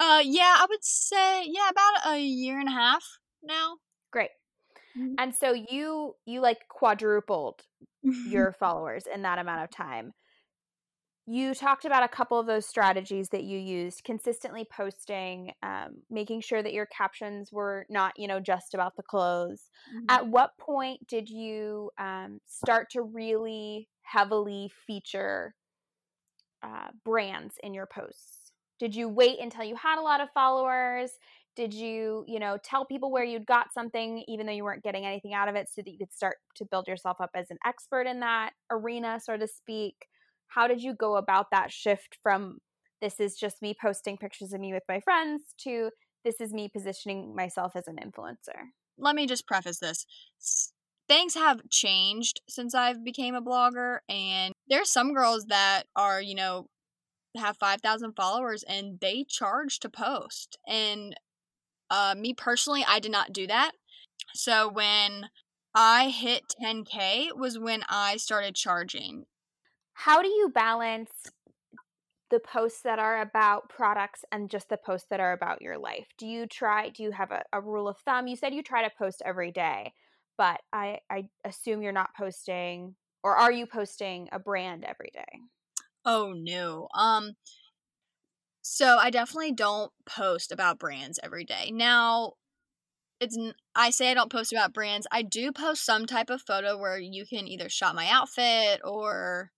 Uh, 0.00 0.22
yeah, 0.24 0.54
I 0.56 0.66
would 0.68 0.82
say 0.82 1.44
yeah, 1.46 1.68
about 1.68 2.14
a 2.14 2.18
year 2.18 2.58
and 2.58 2.68
a 2.68 2.72
half 2.72 3.04
now. 3.42 3.76
Great. 4.10 4.30
Mm-hmm. 4.98 5.14
And 5.18 5.34
so 5.34 5.52
you 5.52 6.14
you 6.24 6.40
like 6.40 6.66
quadrupled 6.68 7.60
your 8.02 8.52
followers 8.58 9.04
in 9.12 9.22
that 9.22 9.38
amount 9.38 9.62
of 9.62 9.70
time. 9.70 10.12
You 11.26 11.54
talked 11.54 11.84
about 11.84 12.02
a 12.02 12.08
couple 12.08 12.40
of 12.40 12.46
those 12.46 12.66
strategies 12.66 13.28
that 13.28 13.44
you 13.44 13.58
used 13.58 14.02
consistently 14.02 14.66
posting, 14.74 15.52
um, 15.62 16.02
making 16.10 16.40
sure 16.40 16.62
that 16.62 16.72
your 16.72 16.86
captions 16.86 17.52
were 17.52 17.86
not, 17.88 18.14
you 18.16 18.26
know, 18.26 18.40
just 18.40 18.74
about 18.74 18.96
the 18.96 19.02
clothes. 19.02 19.68
Mm-hmm. 19.94 20.06
At 20.08 20.26
what 20.26 20.52
point 20.58 21.06
did 21.06 21.28
you 21.28 21.90
um, 21.98 22.40
start 22.46 22.88
to 22.92 23.02
really 23.02 23.88
heavily 24.02 24.72
feature 24.86 25.54
uh, 26.64 26.88
brands 27.04 27.54
in 27.62 27.74
your 27.74 27.86
posts? 27.86 28.39
Did 28.80 28.94
you 28.94 29.08
wait 29.08 29.38
until 29.38 29.62
you 29.62 29.76
had 29.76 30.00
a 30.00 30.02
lot 30.02 30.20
of 30.20 30.28
followers? 30.32 31.12
Did 31.54 31.74
you, 31.74 32.24
you 32.26 32.40
know, 32.40 32.56
tell 32.64 32.86
people 32.86 33.12
where 33.12 33.22
you'd 33.22 33.46
got 33.46 33.72
something 33.72 34.24
even 34.26 34.46
though 34.46 34.52
you 34.52 34.64
weren't 34.64 34.82
getting 34.82 35.04
anything 35.04 35.34
out 35.34 35.48
of 35.48 35.54
it 35.54 35.68
so 35.68 35.82
that 35.82 35.90
you 35.90 35.98
could 35.98 36.12
start 36.12 36.38
to 36.56 36.64
build 36.64 36.88
yourself 36.88 37.18
up 37.20 37.30
as 37.34 37.50
an 37.50 37.58
expert 37.64 38.06
in 38.06 38.20
that 38.20 38.52
arena, 38.70 39.20
so 39.22 39.36
to 39.36 39.46
speak? 39.46 40.06
How 40.48 40.66
did 40.66 40.82
you 40.82 40.94
go 40.94 41.16
about 41.16 41.50
that 41.52 41.70
shift 41.70 42.18
from 42.22 42.58
this 43.02 43.20
is 43.20 43.36
just 43.36 43.62
me 43.62 43.74
posting 43.80 44.16
pictures 44.16 44.52
of 44.52 44.60
me 44.60 44.72
with 44.72 44.82
my 44.88 45.00
friends 45.00 45.42
to 45.58 45.90
this 46.24 46.40
is 46.40 46.52
me 46.52 46.68
positioning 46.68 47.36
myself 47.36 47.72
as 47.76 47.86
an 47.86 47.96
influencer? 47.96 48.70
Let 48.98 49.14
me 49.14 49.26
just 49.26 49.46
preface 49.46 49.78
this 49.78 50.06
things 51.10 51.34
have 51.34 51.60
changed 51.70 52.40
since 52.48 52.72
I've 52.72 53.04
became 53.04 53.34
a 53.34 53.42
blogger 53.42 53.98
and 54.08 54.54
there's 54.68 54.92
some 54.92 55.12
girls 55.12 55.46
that 55.46 55.82
are, 55.96 56.22
you 56.22 56.36
know, 56.36 56.68
have 57.36 57.56
5,000 57.58 58.12
followers 58.14 58.62
and 58.62 58.98
they 59.00 59.24
charge 59.24 59.78
to 59.80 59.88
post. 59.88 60.58
And 60.66 61.14
uh, 61.90 62.14
me 62.16 62.34
personally, 62.34 62.84
I 62.86 62.98
did 62.98 63.12
not 63.12 63.32
do 63.32 63.46
that. 63.46 63.72
So 64.34 64.68
when 64.68 65.28
I 65.74 66.08
hit 66.08 66.54
10K 66.60 67.36
was 67.36 67.58
when 67.58 67.84
I 67.88 68.16
started 68.16 68.54
charging. 68.54 69.26
How 69.94 70.22
do 70.22 70.28
you 70.28 70.48
balance 70.48 71.10
the 72.30 72.40
posts 72.40 72.82
that 72.82 72.98
are 72.98 73.20
about 73.20 73.68
products 73.68 74.24
and 74.32 74.50
just 74.50 74.68
the 74.68 74.76
posts 74.76 75.06
that 75.10 75.20
are 75.20 75.32
about 75.32 75.62
your 75.62 75.78
life? 75.78 76.06
Do 76.18 76.26
you 76.26 76.46
try, 76.46 76.88
do 76.88 77.02
you 77.02 77.12
have 77.12 77.30
a, 77.30 77.42
a 77.52 77.60
rule 77.60 77.86
of 77.86 77.98
thumb? 77.98 78.26
You 78.26 78.36
said 78.36 78.54
you 78.54 78.62
try 78.62 78.82
to 78.82 78.94
post 78.96 79.22
every 79.24 79.52
day, 79.52 79.92
but 80.36 80.60
I, 80.72 81.00
I 81.10 81.28
assume 81.44 81.82
you're 81.82 81.92
not 81.92 82.16
posting, 82.16 82.96
or 83.22 83.36
are 83.36 83.52
you 83.52 83.66
posting 83.66 84.28
a 84.32 84.38
brand 84.38 84.84
every 84.84 85.10
day? 85.12 85.40
Oh 86.04 86.32
no. 86.34 86.88
Um 86.94 87.36
so 88.62 88.98
I 88.98 89.10
definitely 89.10 89.52
don't 89.52 89.92
post 90.06 90.52
about 90.52 90.78
brands 90.78 91.18
every 91.22 91.44
day. 91.44 91.70
Now, 91.72 92.34
it's 93.20 93.38
I 93.74 93.90
say 93.90 94.10
I 94.10 94.14
don't 94.14 94.32
post 94.32 94.52
about 94.52 94.74
brands. 94.74 95.06
I 95.12 95.22
do 95.22 95.52
post 95.52 95.84
some 95.84 96.06
type 96.06 96.30
of 96.30 96.42
photo 96.42 96.78
where 96.78 96.98
you 96.98 97.26
can 97.26 97.48
either 97.48 97.68
shop 97.68 97.94
my 97.94 98.08
outfit 98.08 98.80
or 98.84 99.50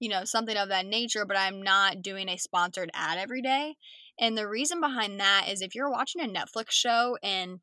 you 0.00 0.08
know, 0.08 0.24
something 0.24 0.56
of 0.56 0.68
that 0.68 0.86
nature, 0.86 1.24
but 1.24 1.36
I'm 1.36 1.62
not 1.62 2.02
doing 2.02 2.28
a 2.28 2.36
sponsored 2.36 2.90
ad 2.92 3.18
every 3.18 3.40
day. 3.40 3.76
And 4.18 4.36
the 4.36 4.48
reason 4.48 4.80
behind 4.80 5.20
that 5.20 5.46
is 5.48 5.62
if 5.62 5.74
you're 5.76 5.90
watching 5.90 6.22
a 6.22 6.28
Netflix 6.28 6.72
show 6.72 7.16
and 7.22 7.60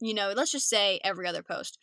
you 0.00 0.14
know, 0.14 0.32
let's 0.36 0.52
just 0.52 0.68
say 0.68 1.00
every 1.04 1.26
other 1.26 1.42
post 1.42 1.78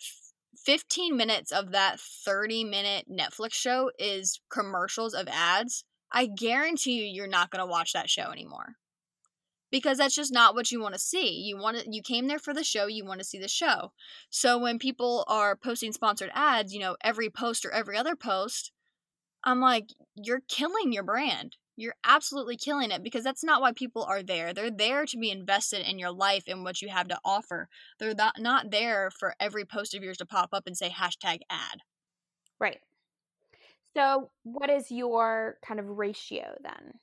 15 0.56 1.16
minutes 1.16 1.52
of 1.52 1.72
that 1.72 2.00
30 2.00 2.64
minute 2.64 3.06
Netflix 3.12 3.54
show 3.54 3.92
is 3.98 4.40
commercials 4.50 5.14
of 5.14 5.28
ads, 5.28 5.84
I 6.12 6.28
guarantee 6.28 6.94
you 6.94 7.06
you're 7.06 7.28
not 7.28 7.52
going 7.52 7.60
to 7.64 7.70
watch 7.70 7.94
that 7.94 8.10
show 8.10 8.32
anymore. 8.32 8.76
Because 9.70 9.98
that's 9.98 10.16
just 10.16 10.32
not 10.32 10.56
what 10.56 10.72
you 10.72 10.82
want 10.82 10.94
to 10.94 11.00
see. 11.00 11.30
You 11.30 11.58
want 11.58 11.78
to 11.78 11.86
you 11.92 12.02
came 12.02 12.28
there 12.28 12.40
for 12.40 12.54
the 12.54 12.64
show, 12.64 12.88
you 12.88 13.06
want 13.06 13.20
to 13.20 13.26
see 13.26 13.38
the 13.38 13.50
show. 13.50 13.92
So 14.30 14.58
when 14.58 14.80
people 14.80 15.26
are 15.28 15.58
posting 15.58 15.92
sponsored 15.92 16.32
ads, 16.34 16.74
you 16.74 16.80
know, 16.80 16.96
every 17.04 17.30
post 17.30 17.66
or 17.66 17.72
every 17.72 17.98
other 17.98 18.16
post, 18.16 18.72
I'm 19.44 19.60
like, 19.60 19.90
you're 20.16 20.42
killing 20.48 20.94
your 20.94 21.04
brand. 21.04 21.58
You're 21.78 21.96
absolutely 22.04 22.58
killing 22.58 22.90
it 22.90 23.04
because 23.04 23.24
that's 23.24 23.44
not 23.44 23.62
why 23.62 23.72
people 23.72 24.04
are 24.04 24.24
there. 24.24 24.52
They're 24.52 24.72
there 24.72 25.06
to 25.06 25.18
be 25.18 25.30
invested 25.30 25.88
in 25.88 26.00
your 26.00 26.12
life 26.12 26.44
and 26.48 26.64
what 26.64 26.82
you 26.82 26.90
have 26.90 27.08
to 27.10 27.20
offer. 27.24 27.70
They're 28.00 28.16
not, 28.16 28.40
not 28.40 28.72
there 28.72 29.12
for 29.12 29.36
every 29.40 29.64
post 29.64 29.94
of 29.94 30.04
yours 30.04 30.18
to 30.18 30.26
pop 30.26 30.50
up 30.54 30.64
and 30.66 30.76
say 30.76 30.90
hashtag 30.90 31.42
ad. 31.50 31.82
Right. 32.60 32.80
So, 33.96 34.32
what 34.44 34.70
is 34.72 34.92
your 34.92 35.58
kind 35.66 35.80
of 35.80 35.88
ratio 35.88 36.56
then? 36.64 36.94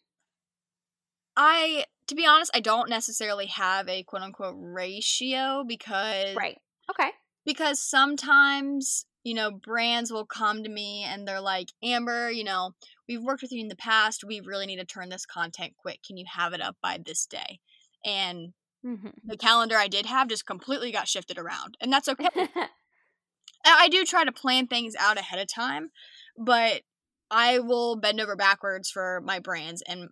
I, 1.37 1.85
to 2.09 2.15
be 2.15 2.27
honest, 2.27 2.51
I 2.55 2.61
don't 2.61 2.91
necessarily 2.91 3.47
have 3.47 3.89
a 3.89 4.03
quote 4.03 4.23
unquote 4.23 4.57
ratio 4.59 5.65
because. 5.67 6.35
Right. 6.35 6.59
Okay. 6.91 7.11
Because 7.45 7.81
sometimes, 7.81 9.07
you 9.23 9.35
know, 9.35 9.51
brands 9.51 10.13
will 10.13 10.27
come 10.27 10.63
to 10.63 10.69
me 10.69 11.05
and 11.07 11.27
they're 11.27 11.41
like, 11.41 11.69
Amber, 11.83 12.31
you 12.31 12.45
know, 12.45 12.73
we've 13.09 13.23
worked 13.23 13.43
with 13.43 13.53
you 13.53 13.61
in 13.61 13.69
the 13.69 13.77
past. 13.77 14.25
We 14.25 14.41
really 14.41 14.67
need 14.67 14.79
to 14.79 14.85
turn 14.85 15.09
this 15.11 15.27
content 15.27 15.75
quick. 15.77 16.01
Can 16.07 16.17
you 16.17 16.25
have 16.37 16.53
it 16.53 16.61
up 16.61 16.77
by 16.83 16.99
this 17.05 17.27
day? 17.27 17.61
And 18.05 18.53
mm-hmm. 18.85 19.09
the 19.25 19.37
calendar 19.37 19.77
I 19.77 19.89
did 19.89 20.07
have 20.07 20.29
just 20.29 20.47
completely 20.47 20.91
got 20.93 21.09
shifted 21.09 21.39
around. 21.39 21.77
And 21.81 21.93
that's 21.93 22.09
okay. 22.09 22.29
I 23.67 23.89
do 23.89 24.05
try 24.05 24.25
to 24.25 24.33
plan 24.33 24.67
things 24.67 24.95
out 24.99 25.19
ahead 25.19 25.41
of 25.41 25.49
time 25.53 25.91
but 26.37 26.83
I 27.31 27.59
will 27.59 27.97
bend 27.97 28.21
over 28.21 28.37
backwards 28.37 28.91
for 28.91 29.21
my 29.25 29.39
brands 29.39 29.83
and 29.87 30.11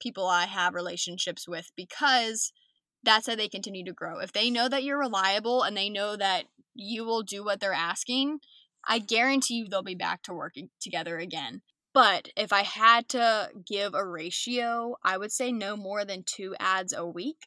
people 0.00 0.26
I 0.26 0.46
have 0.46 0.74
relationships 0.74 1.48
with 1.48 1.70
because 1.76 2.52
that's 3.02 3.26
how 3.26 3.36
they 3.36 3.48
continue 3.48 3.84
to 3.84 3.92
grow. 3.92 4.18
If 4.18 4.32
they 4.32 4.50
know 4.50 4.68
that 4.68 4.82
you're 4.82 4.98
reliable 4.98 5.62
and 5.62 5.76
they 5.76 5.90
know 5.90 6.16
that 6.16 6.44
you 6.74 7.04
will 7.04 7.22
do 7.22 7.44
what 7.44 7.60
they're 7.60 7.72
asking, 7.72 8.40
I 8.86 8.98
guarantee 8.98 9.54
you 9.54 9.68
they'll 9.68 9.82
be 9.82 9.94
back 9.94 10.22
to 10.24 10.34
working 10.34 10.70
together 10.80 11.18
again. 11.18 11.62
But 11.92 12.28
if 12.36 12.52
I 12.52 12.62
had 12.62 13.08
to 13.10 13.50
give 13.66 13.94
a 13.94 14.04
ratio, 14.04 14.96
I 15.04 15.16
would 15.16 15.30
say 15.30 15.52
no 15.52 15.76
more 15.76 16.04
than 16.04 16.24
two 16.26 16.54
ads 16.58 16.92
a 16.92 17.06
week. 17.06 17.46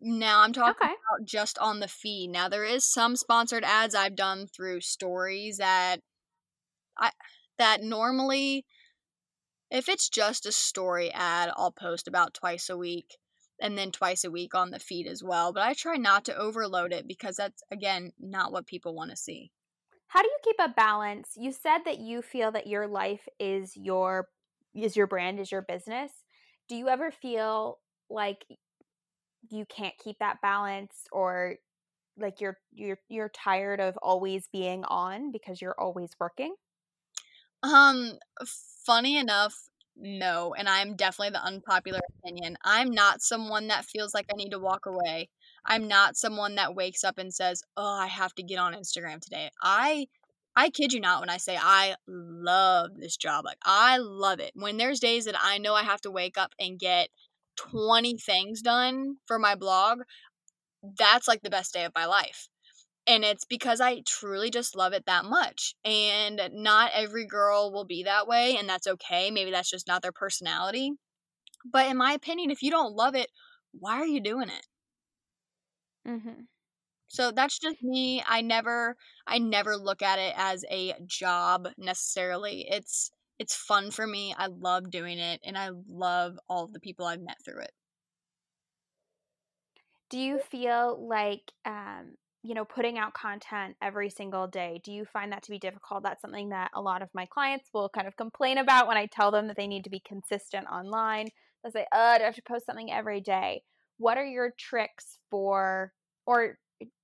Now 0.00 0.40
I'm 0.40 0.52
talking 0.52 0.76
okay. 0.80 0.94
about 0.94 1.26
just 1.26 1.58
on 1.58 1.80
the 1.80 1.88
feed. 1.88 2.30
Now 2.30 2.48
there 2.48 2.64
is 2.64 2.84
some 2.84 3.16
sponsored 3.16 3.64
ads 3.64 3.94
I've 3.94 4.16
done 4.16 4.46
through 4.46 4.80
stories 4.80 5.58
that 5.58 5.98
I 6.98 7.10
that 7.58 7.82
normally 7.82 8.64
if 9.70 9.88
it's 9.88 10.08
just 10.08 10.44
a 10.44 10.52
story 10.52 11.10
ad, 11.12 11.50
I'll 11.56 11.72
post 11.72 12.06
about 12.06 12.34
twice 12.34 12.68
a 12.68 12.76
week 12.76 13.16
and 13.60 13.76
then 13.76 13.90
twice 13.90 14.24
a 14.24 14.30
week 14.30 14.54
on 14.54 14.70
the 14.70 14.78
feed 14.78 15.06
as 15.06 15.22
well. 15.22 15.52
But 15.52 15.62
I 15.62 15.74
try 15.74 15.96
not 15.96 16.24
to 16.26 16.36
overload 16.36 16.92
it 16.92 17.06
because 17.06 17.36
that's 17.36 17.62
again 17.70 18.12
not 18.18 18.52
what 18.52 18.66
people 18.66 18.94
want 18.94 19.10
to 19.10 19.16
see. 19.16 19.50
How 20.08 20.20
do 20.20 20.28
you 20.28 20.38
keep 20.44 20.56
a 20.58 20.68
balance? 20.68 21.30
You 21.36 21.52
said 21.52 21.78
that 21.86 21.98
you 21.98 22.20
feel 22.20 22.52
that 22.52 22.66
your 22.66 22.86
life 22.86 23.26
is 23.38 23.76
your 23.76 24.28
is 24.74 24.96
your 24.96 25.06
brand, 25.06 25.40
is 25.40 25.50
your 25.50 25.62
business. 25.62 26.12
Do 26.68 26.76
you 26.76 26.88
ever 26.88 27.10
feel 27.10 27.78
like 28.10 28.44
you 29.50 29.64
can't 29.66 29.94
keep 30.02 30.18
that 30.18 30.40
balance 30.42 31.06
or 31.10 31.56
like 32.18 32.40
you're 32.40 32.58
you're 32.72 32.98
you're 33.08 33.30
tired 33.30 33.80
of 33.80 33.96
always 34.02 34.48
being 34.52 34.84
on 34.84 35.32
because 35.32 35.60
you're 35.60 35.78
always 35.78 36.10
working? 36.20 36.54
Um, 37.62 38.18
funny 38.84 39.16
enough, 39.16 39.54
no, 39.96 40.54
and 40.54 40.68
I'm 40.68 40.96
definitely 40.96 41.30
the 41.30 41.44
unpopular 41.44 42.00
opinion. 42.18 42.56
I'm 42.64 42.90
not 42.90 43.22
someone 43.22 43.68
that 43.68 43.84
feels 43.84 44.14
like 44.14 44.26
I 44.32 44.36
need 44.36 44.50
to 44.50 44.58
walk 44.58 44.86
away. 44.86 45.28
I'm 45.66 45.86
not 45.86 46.16
someone 46.16 46.56
that 46.56 46.74
wakes 46.74 47.04
up 47.04 47.18
and 47.18 47.32
says, 47.32 47.62
"Oh, 47.76 47.94
I 47.98 48.06
have 48.06 48.34
to 48.36 48.42
get 48.42 48.58
on 48.58 48.74
Instagram 48.74 49.20
today." 49.20 49.50
I 49.62 50.06
I 50.56 50.70
kid 50.70 50.92
you 50.92 51.00
not 51.00 51.20
when 51.20 51.30
I 51.30 51.36
say 51.38 51.56
I 51.60 51.96
love 52.06 52.90
this 52.96 53.16
job. 53.16 53.44
Like 53.44 53.58
I 53.64 53.98
love 53.98 54.40
it. 54.40 54.52
When 54.54 54.76
there's 54.78 55.00
days 55.00 55.24
that 55.26 55.36
I 55.40 55.58
know 55.58 55.74
I 55.74 55.82
have 55.84 56.00
to 56.02 56.10
wake 56.10 56.38
up 56.38 56.54
and 56.58 56.78
get 56.78 57.08
20 57.56 58.16
things 58.18 58.62
done 58.62 59.16
for 59.26 59.38
my 59.38 59.54
blog, 59.54 60.00
that's 60.98 61.28
like 61.28 61.42
the 61.42 61.50
best 61.50 61.72
day 61.74 61.84
of 61.84 61.92
my 61.94 62.06
life 62.06 62.48
and 63.06 63.24
it's 63.24 63.44
because 63.44 63.80
I 63.80 64.02
truly 64.06 64.50
just 64.50 64.76
love 64.76 64.92
it 64.92 65.06
that 65.06 65.24
much. 65.24 65.74
And 65.84 66.40
not 66.52 66.92
every 66.94 67.26
girl 67.26 67.72
will 67.72 67.84
be 67.84 68.04
that 68.04 68.26
way, 68.26 68.56
and 68.56 68.68
that's 68.68 68.86
okay. 68.86 69.30
Maybe 69.30 69.50
that's 69.50 69.70
just 69.70 69.88
not 69.88 70.02
their 70.02 70.12
personality. 70.12 70.92
But 71.64 71.86
in 71.88 71.96
my 71.96 72.12
opinion, 72.12 72.50
if 72.50 72.62
you 72.62 72.70
don't 72.70 72.94
love 72.94 73.14
it, 73.14 73.30
why 73.72 73.94
are 73.94 74.06
you 74.06 74.20
doing 74.20 74.48
it? 74.48 74.66
Mm-hmm. 76.06 76.42
So 77.08 77.30
that's 77.30 77.58
just 77.58 77.82
me. 77.82 78.22
I 78.26 78.40
never, 78.40 78.96
I 79.26 79.38
never 79.38 79.76
look 79.76 80.02
at 80.02 80.18
it 80.18 80.34
as 80.36 80.64
a 80.70 80.94
job 81.06 81.68
necessarily. 81.76 82.66
It's, 82.68 83.10
it's 83.38 83.54
fun 83.54 83.90
for 83.90 84.06
me. 84.06 84.34
I 84.36 84.46
love 84.46 84.90
doing 84.90 85.18
it, 85.18 85.40
and 85.44 85.58
I 85.58 85.70
love 85.88 86.38
all 86.48 86.64
of 86.64 86.72
the 86.72 86.80
people 86.80 87.06
I've 87.06 87.20
met 87.20 87.36
through 87.44 87.60
it. 87.60 87.72
Do 90.10 90.18
you 90.18 90.38
feel 90.38 91.06
like 91.08 91.52
um, 91.64 92.16
you 92.44 92.54
know, 92.54 92.64
putting 92.64 92.98
out 92.98 93.14
content 93.14 93.76
every 93.80 94.10
single 94.10 94.48
day. 94.48 94.80
Do 94.84 94.92
you 94.92 95.04
find 95.04 95.30
that 95.32 95.44
to 95.44 95.50
be 95.50 95.58
difficult? 95.58 96.02
That's 96.02 96.20
something 96.20 96.48
that 96.48 96.70
a 96.74 96.80
lot 96.80 97.02
of 97.02 97.08
my 97.14 97.26
clients 97.26 97.68
will 97.72 97.88
kind 97.88 98.08
of 98.08 98.16
complain 98.16 98.58
about 98.58 98.88
when 98.88 98.96
I 98.96 99.06
tell 99.06 99.30
them 99.30 99.46
that 99.46 99.56
they 99.56 99.68
need 99.68 99.84
to 99.84 99.90
be 99.90 100.02
consistent 100.06 100.66
online. 100.66 101.28
They'll 101.62 101.72
say, 101.72 101.86
oh, 101.92 101.98
I 101.98 102.22
have 102.22 102.34
to 102.34 102.42
post 102.42 102.66
something 102.66 102.92
every 102.92 103.20
day. 103.20 103.62
What 103.98 104.18
are 104.18 104.26
your 104.26 104.52
tricks 104.58 105.18
for, 105.30 105.92
or 106.26 106.58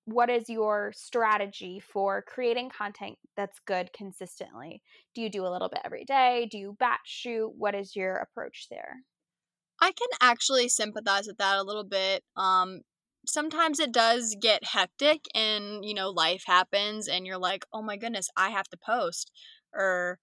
what 0.06 0.30
is 0.30 0.48
your 0.48 0.92
strategy 0.96 1.80
for 1.80 2.24
creating 2.26 2.70
content 2.76 3.16
that's 3.36 3.60
good 3.64 3.92
consistently? 3.92 4.82
Do 5.14 5.20
you 5.20 5.30
do 5.30 5.46
a 5.46 5.52
little 5.52 5.68
bit 5.68 5.82
every 5.84 6.04
day? 6.04 6.48
Do 6.50 6.58
you 6.58 6.76
batch 6.80 6.98
shoot? 7.04 7.52
What 7.56 7.76
is 7.76 7.94
your 7.94 8.16
approach 8.16 8.66
there? 8.70 8.96
I 9.80 9.92
can 9.92 10.08
actually 10.20 10.68
sympathize 10.68 11.28
with 11.28 11.38
that 11.38 11.58
a 11.58 11.62
little 11.62 11.84
bit. 11.84 12.24
Um, 12.36 12.80
sometimes 13.28 13.78
it 13.78 13.92
does 13.92 14.34
get 14.40 14.64
hectic 14.64 15.26
and 15.34 15.84
you 15.84 15.94
know 15.94 16.10
life 16.10 16.44
happens 16.46 17.06
and 17.06 17.26
you're 17.26 17.38
like 17.38 17.64
oh 17.72 17.82
my 17.82 17.96
goodness 17.96 18.28
i 18.36 18.48
have 18.48 18.68
to 18.68 18.76
post 18.76 19.30
or 19.74 20.18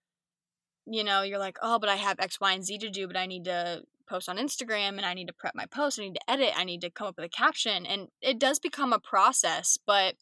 you 0.85 1.03
know 1.03 1.21
you're 1.21 1.39
like 1.39 1.57
oh 1.61 1.79
but 1.79 1.89
i 1.89 1.95
have 1.95 2.19
x 2.19 2.39
y 2.39 2.53
and 2.53 2.65
z 2.65 2.77
to 2.77 2.89
do 2.89 3.07
but 3.07 3.15
i 3.15 3.25
need 3.25 3.45
to 3.45 3.81
post 4.09 4.27
on 4.27 4.37
instagram 4.37 4.97
and 4.97 5.05
i 5.05 5.13
need 5.13 5.27
to 5.27 5.33
prep 5.33 5.53
my 5.55 5.65
post 5.67 5.99
i 5.99 6.03
need 6.03 6.15
to 6.15 6.31
edit 6.31 6.51
i 6.55 6.63
need 6.63 6.81
to 6.81 6.89
come 6.89 7.07
up 7.07 7.15
with 7.17 7.25
a 7.25 7.29
caption 7.29 7.85
and 7.85 8.07
it 8.21 8.39
does 8.39 8.59
become 8.59 8.91
a 8.91 8.99
process 8.99 9.77
but 9.85 10.15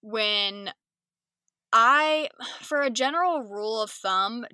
when 0.00 0.70
i 1.72 2.28
for 2.60 2.82
a 2.82 2.90
general 2.90 3.42
rule 3.42 3.80
of 3.80 3.90
thumb 3.90 4.44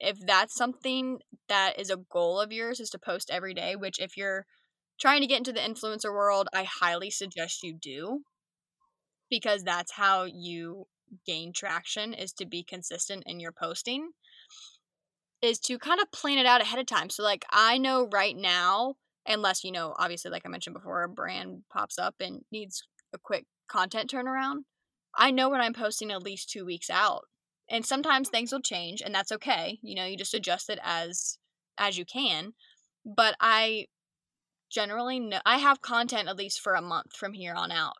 if 0.00 0.18
that's 0.26 0.54
something 0.54 1.20
that 1.48 1.78
is 1.78 1.90
a 1.90 1.96
goal 1.96 2.40
of 2.40 2.52
yours 2.52 2.80
is 2.80 2.90
to 2.90 2.98
post 2.98 3.30
every 3.30 3.54
day 3.54 3.76
which 3.76 4.00
if 4.00 4.16
you're 4.16 4.46
trying 5.02 5.22
to 5.22 5.28
get 5.28 5.38
into 5.38 5.52
the 5.52 5.60
influencer 5.60 6.12
world, 6.14 6.48
I 6.54 6.64
highly 6.64 7.10
suggest 7.10 7.64
you 7.64 7.74
do 7.74 8.24
because 9.30 9.64
that's 9.64 9.92
how 9.92 10.24
you 10.24 10.86
gain 11.26 11.52
traction 11.52 12.14
is 12.14 12.32
to 12.34 12.46
be 12.46 12.62
consistent 12.62 13.24
in 13.26 13.40
your 13.40 13.52
posting 13.52 14.12
is 15.40 15.58
to 15.58 15.78
kind 15.78 16.00
of 16.00 16.10
plan 16.12 16.38
it 16.38 16.46
out 16.46 16.60
ahead 16.60 16.78
of 16.78 16.86
time. 16.86 17.10
So 17.10 17.22
like 17.22 17.44
I 17.50 17.78
know 17.78 18.08
right 18.12 18.36
now 18.36 18.94
unless 19.26 19.62
you 19.64 19.70
know 19.72 19.94
obviously 19.98 20.30
like 20.30 20.42
I 20.44 20.48
mentioned 20.48 20.74
before 20.74 21.04
a 21.04 21.08
brand 21.08 21.62
pops 21.72 21.98
up 21.98 22.16
and 22.20 22.42
needs 22.50 22.82
a 23.14 23.18
quick 23.18 23.46
content 23.68 24.10
turnaround, 24.10 24.60
I 25.14 25.30
know 25.30 25.48
when 25.50 25.60
I'm 25.60 25.74
posting 25.74 26.10
at 26.10 26.22
least 26.22 26.50
2 26.50 26.64
weeks 26.64 26.90
out 26.90 27.24
And 27.68 27.86
sometimes 27.86 28.28
things 28.28 28.52
will 28.52 28.60
change 28.60 29.02
and 29.02 29.14
that's 29.14 29.32
okay. 29.32 29.78
You 29.82 29.94
know, 29.96 30.04
you 30.04 30.16
just 30.16 30.34
adjust 30.34 30.70
it 30.70 30.78
as 30.82 31.38
as 31.78 31.98
you 31.98 32.04
can. 32.04 32.54
But 33.04 33.36
I 33.40 33.86
generally 34.72 35.20
know 35.20 35.40
I 35.44 35.58
have 35.58 35.82
content 35.82 36.28
at 36.28 36.36
least 36.36 36.60
for 36.60 36.74
a 36.74 36.82
month 36.82 37.14
from 37.14 37.34
here 37.34 37.54
on 37.54 37.70
out. 37.70 37.96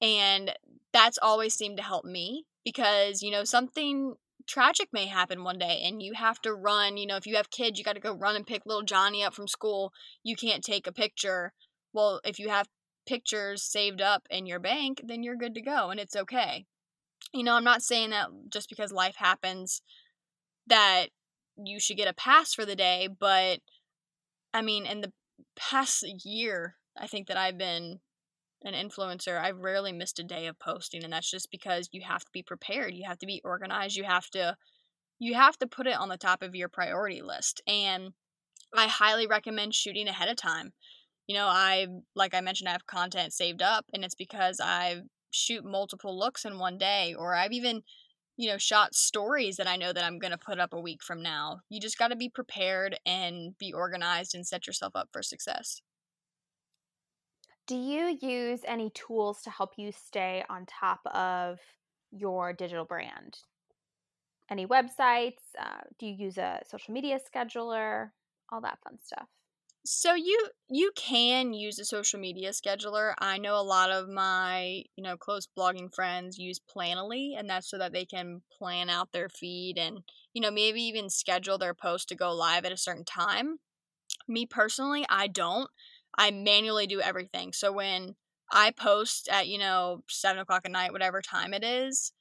And 0.00 0.52
that's 0.92 1.18
always 1.18 1.54
seemed 1.54 1.78
to 1.78 1.82
help 1.82 2.04
me 2.04 2.44
because, 2.64 3.22
you 3.22 3.30
know, 3.30 3.44
something 3.44 4.14
tragic 4.46 4.88
may 4.92 5.06
happen 5.06 5.42
one 5.42 5.58
day 5.58 5.82
and 5.84 6.02
you 6.02 6.12
have 6.14 6.40
to 6.42 6.52
run, 6.52 6.96
you 6.96 7.06
know, 7.06 7.16
if 7.16 7.26
you 7.26 7.36
have 7.36 7.50
kids, 7.50 7.78
you 7.78 7.84
got 7.84 7.94
to 7.94 8.00
go 8.00 8.12
run 8.12 8.36
and 8.36 8.46
pick 8.46 8.66
little 8.66 8.82
Johnny 8.82 9.24
up 9.24 9.34
from 9.34 9.48
school. 9.48 9.92
You 10.22 10.36
can't 10.36 10.62
take 10.62 10.86
a 10.86 10.92
picture. 10.92 11.52
Well, 11.92 12.20
if 12.24 12.38
you 12.38 12.50
have 12.50 12.68
pictures 13.06 13.62
saved 13.62 14.00
up 14.00 14.26
in 14.30 14.46
your 14.46 14.60
bank, 14.60 15.00
then 15.04 15.22
you're 15.22 15.36
good 15.36 15.54
to 15.54 15.62
go 15.62 15.90
and 15.90 15.98
it's 15.98 16.16
okay. 16.16 16.66
You 17.32 17.42
know, 17.42 17.54
I'm 17.54 17.64
not 17.64 17.82
saying 17.82 18.10
that 18.10 18.28
just 18.50 18.68
because 18.68 18.92
life 18.92 19.16
happens 19.16 19.82
that 20.66 21.06
you 21.56 21.80
should 21.80 21.96
get 21.96 22.08
a 22.08 22.14
pass 22.14 22.52
for 22.52 22.64
the 22.64 22.76
day, 22.76 23.08
but 23.18 23.60
I 24.52 24.62
mean, 24.62 24.86
in 24.86 25.00
the 25.00 25.12
past 25.56 26.04
year, 26.24 26.76
I 26.98 27.06
think 27.06 27.28
that 27.28 27.36
I've 27.36 27.58
been 27.58 28.00
an 28.62 28.74
influencer, 28.74 29.38
I've 29.38 29.58
rarely 29.58 29.92
missed 29.92 30.18
a 30.18 30.24
day 30.24 30.46
of 30.46 30.58
posting 30.58 31.04
and 31.04 31.12
that's 31.12 31.30
just 31.30 31.50
because 31.50 31.88
you 31.92 32.02
have 32.02 32.24
to 32.24 32.30
be 32.32 32.42
prepared. 32.42 32.94
You 32.94 33.04
have 33.06 33.18
to 33.18 33.26
be 33.26 33.42
organized. 33.44 33.96
You 33.96 34.04
have 34.04 34.28
to 34.30 34.56
you 35.20 35.34
have 35.34 35.56
to 35.58 35.66
put 35.66 35.86
it 35.86 35.96
on 35.96 36.08
the 36.08 36.16
top 36.16 36.42
of 36.42 36.54
your 36.54 36.68
priority 36.68 37.22
list. 37.22 37.62
And 37.66 38.12
I 38.74 38.88
highly 38.88 39.26
recommend 39.26 39.74
shooting 39.74 40.08
ahead 40.08 40.28
of 40.28 40.36
time. 40.36 40.72
You 41.26 41.36
know, 41.36 41.46
I 41.46 41.86
like 42.14 42.34
I 42.34 42.40
mentioned 42.40 42.68
I 42.68 42.72
have 42.72 42.86
content 42.86 43.32
saved 43.32 43.62
up 43.62 43.84
and 43.92 44.04
it's 44.04 44.14
because 44.14 44.60
I 44.62 45.02
shoot 45.30 45.64
multiple 45.64 46.18
looks 46.18 46.44
in 46.44 46.58
one 46.58 46.78
day 46.78 47.14
or 47.18 47.34
I've 47.34 47.52
even 47.52 47.82
you 48.36 48.48
know, 48.48 48.58
shot 48.58 48.94
stories 48.94 49.56
that 49.56 49.68
I 49.68 49.76
know 49.76 49.92
that 49.92 50.04
I'm 50.04 50.18
going 50.18 50.32
to 50.32 50.38
put 50.38 50.58
up 50.58 50.72
a 50.72 50.80
week 50.80 51.02
from 51.02 51.22
now. 51.22 51.60
You 51.68 51.80
just 51.80 51.98
got 51.98 52.08
to 52.08 52.16
be 52.16 52.28
prepared 52.28 52.98
and 53.06 53.56
be 53.58 53.72
organized 53.72 54.34
and 54.34 54.46
set 54.46 54.66
yourself 54.66 54.96
up 54.96 55.08
for 55.12 55.22
success. 55.22 55.80
Do 57.66 57.76
you 57.76 58.18
use 58.20 58.60
any 58.66 58.90
tools 58.90 59.40
to 59.42 59.50
help 59.50 59.72
you 59.78 59.90
stay 59.92 60.44
on 60.50 60.66
top 60.66 61.00
of 61.06 61.60
your 62.10 62.52
digital 62.52 62.84
brand? 62.84 63.38
Any 64.50 64.66
websites? 64.66 65.40
Uh, 65.58 65.80
do 65.98 66.06
you 66.06 66.14
use 66.14 66.36
a 66.36 66.60
social 66.68 66.92
media 66.92 67.18
scheduler? 67.18 68.10
All 68.52 68.60
that 68.60 68.78
fun 68.84 68.98
stuff. 69.02 69.28
So 69.86 70.14
you 70.14 70.48
you 70.70 70.92
can 70.96 71.52
use 71.52 71.78
a 71.78 71.84
social 71.84 72.18
media 72.18 72.50
scheduler. 72.50 73.14
I 73.18 73.36
know 73.36 73.54
a 73.56 73.62
lot 73.62 73.90
of 73.90 74.08
my, 74.08 74.82
you 74.96 75.02
know, 75.04 75.16
close 75.18 75.46
blogging 75.58 75.94
friends 75.94 76.38
use 76.38 76.58
Planoly 76.58 77.38
and 77.38 77.48
that's 77.50 77.68
so 77.68 77.76
that 77.78 77.92
they 77.92 78.06
can 78.06 78.42
plan 78.50 78.88
out 78.88 79.12
their 79.12 79.28
feed 79.28 79.76
and, 79.78 79.98
you 80.32 80.40
know, 80.40 80.50
maybe 80.50 80.80
even 80.82 81.10
schedule 81.10 81.58
their 81.58 81.74
post 81.74 82.08
to 82.08 82.14
go 82.14 82.32
live 82.34 82.64
at 82.64 82.72
a 82.72 82.78
certain 82.78 83.04
time. 83.04 83.58
Me 84.28 84.46
personally, 84.46 85.06
I 85.10 85.28
don't. 85.28 85.70
I 86.18 86.30
manually 86.32 86.86
do 86.86 87.00
everything. 87.00 87.52
So 87.52 87.72
when 87.72 88.16
I 88.52 88.72
post 88.72 89.28
at, 89.30 89.48
you 89.48 89.58
know, 89.58 90.04
seven 90.10 90.40
o'clock 90.42 90.62
at 90.66 90.72
night, 90.72 90.92
whatever 90.92 91.22
time 91.22 91.54
it 91.54 91.64
is, 91.64 92.12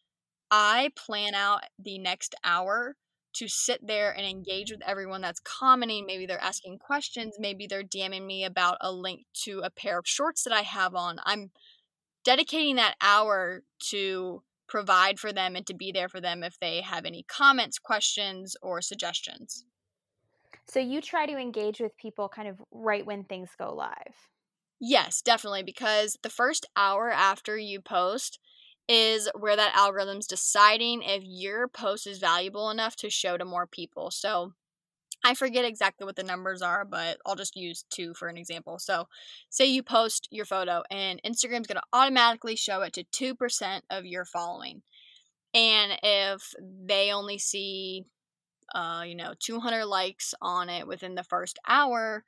I 0.51 0.91
plan 0.95 1.35
out 1.35 1.63
the 1.79 1.99
next 1.99 2.35
hour 2.43 2.95
to 3.33 3.47
sit 3.47 3.85
there 3.85 4.11
and 4.15 4.25
engage 4.25 4.71
with 4.71 4.81
everyone 4.85 5.21
that's 5.21 5.39
commenting. 5.39 6.05
Maybe 6.05 6.25
they're 6.25 6.41
asking 6.41 6.79
questions. 6.79 7.35
Maybe 7.39 7.67
they're 7.67 7.83
DMing 7.83 8.25
me 8.25 8.45
about 8.45 8.77
a 8.81 8.91
link 8.91 9.25
to 9.43 9.59
a 9.59 9.69
pair 9.69 9.99
of 9.99 10.07
shorts 10.07 10.43
that 10.43 10.53
I 10.53 10.61
have 10.61 10.95
on. 10.95 11.19
I'm 11.25 11.51
dedicating 12.23 12.75
that 12.77 12.95
hour 13.01 13.63
to 13.89 14.43
provide 14.67 15.19
for 15.19 15.33
them 15.33 15.55
and 15.55 15.65
to 15.67 15.73
be 15.73 15.91
there 15.91 16.09
for 16.09 16.21
them 16.21 16.43
if 16.43 16.59
they 16.59 16.81
have 16.81 17.05
any 17.05 17.23
comments, 17.27 17.77
questions, 17.77 18.55
or 18.61 18.81
suggestions. 18.81 19.65
So 20.65 20.79
you 20.79 21.01
try 21.01 21.25
to 21.25 21.37
engage 21.37 21.79
with 21.79 21.97
people 21.97 22.29
kind 22.29 22.47
of 22.47 22.61
right 22.71 23.05
when 23.05 23.23
things 23.25 23.49
go 23.57 23.73
live. 23.73 24.15
Yes, 24.79 25.21
definitely. 25.21 25.63
Because 25.63 26.17
the 26.23 26.29
first 26.29 26.65
hour 26.75 27.09
after 27.09 27.57
you 27.57 27.81
post 27.81 28.39
is 28.87 29.29
where 29.37 29.55
that 29.55 29.75
algorithm's 29.75 30.27
deciding 30.27 31.01
if 31.03 31.23
your 31.23 31.67
post 31.67 32.05
is 32.05 32.19
valuable 32.19 32.69
enough 32.69 32.95
to 32.97 33.09
show 33.09 33.37
to 33.37 33.45
more 33.45 33.65
people. 33.65 34.11
So 34.11 34.53
I 35.23 35.35
forget 35.35 35.63
exactly 35.63 36.05
what 36.05 36.17
the 36.17 36.23
numbers 36.23 36.61
are, 36.61 36.83
but 36.83 37.17
I'll 37.25 37.35
just 37.35 37.55
use 37.55 37.85
two 37.89 38.13
for 38.13 38.27
an 38.27 38.37
example. 38.37 38.77
So, 38.77 39.07
say 39.49 39.65
you 39.65 39.81
post 39.81 40.27
your 40.31 40.43
photo, 40.43 40.83
and 40.91 41.21
Instagram's 41.23 41.67
going 41.67 41.77
to 41.77 41.83
automatically 41.93 42.57
show 42.57 42.81
it 42.81 42.91
to 42.93 43.35
2% 43.35 43.81
of 43.89 44.05
your 44.05 44.25
following. 44.25 44.81
And 45.53 45.97
if 46.03 46.53
they 46.59 47.13
only 47.13 47.37
see 47.37 48.05
uh, 48.73 49.03
you 49.05 49.15
know, 49.15 49.33
200 49.39 49.85
likes 49.85 50.33
on 50.41 50.69
it 50.69 50.87
within 50.87 51.15
the 51.15 51.23
first 51.23 51.59
hour, 51.67 52.23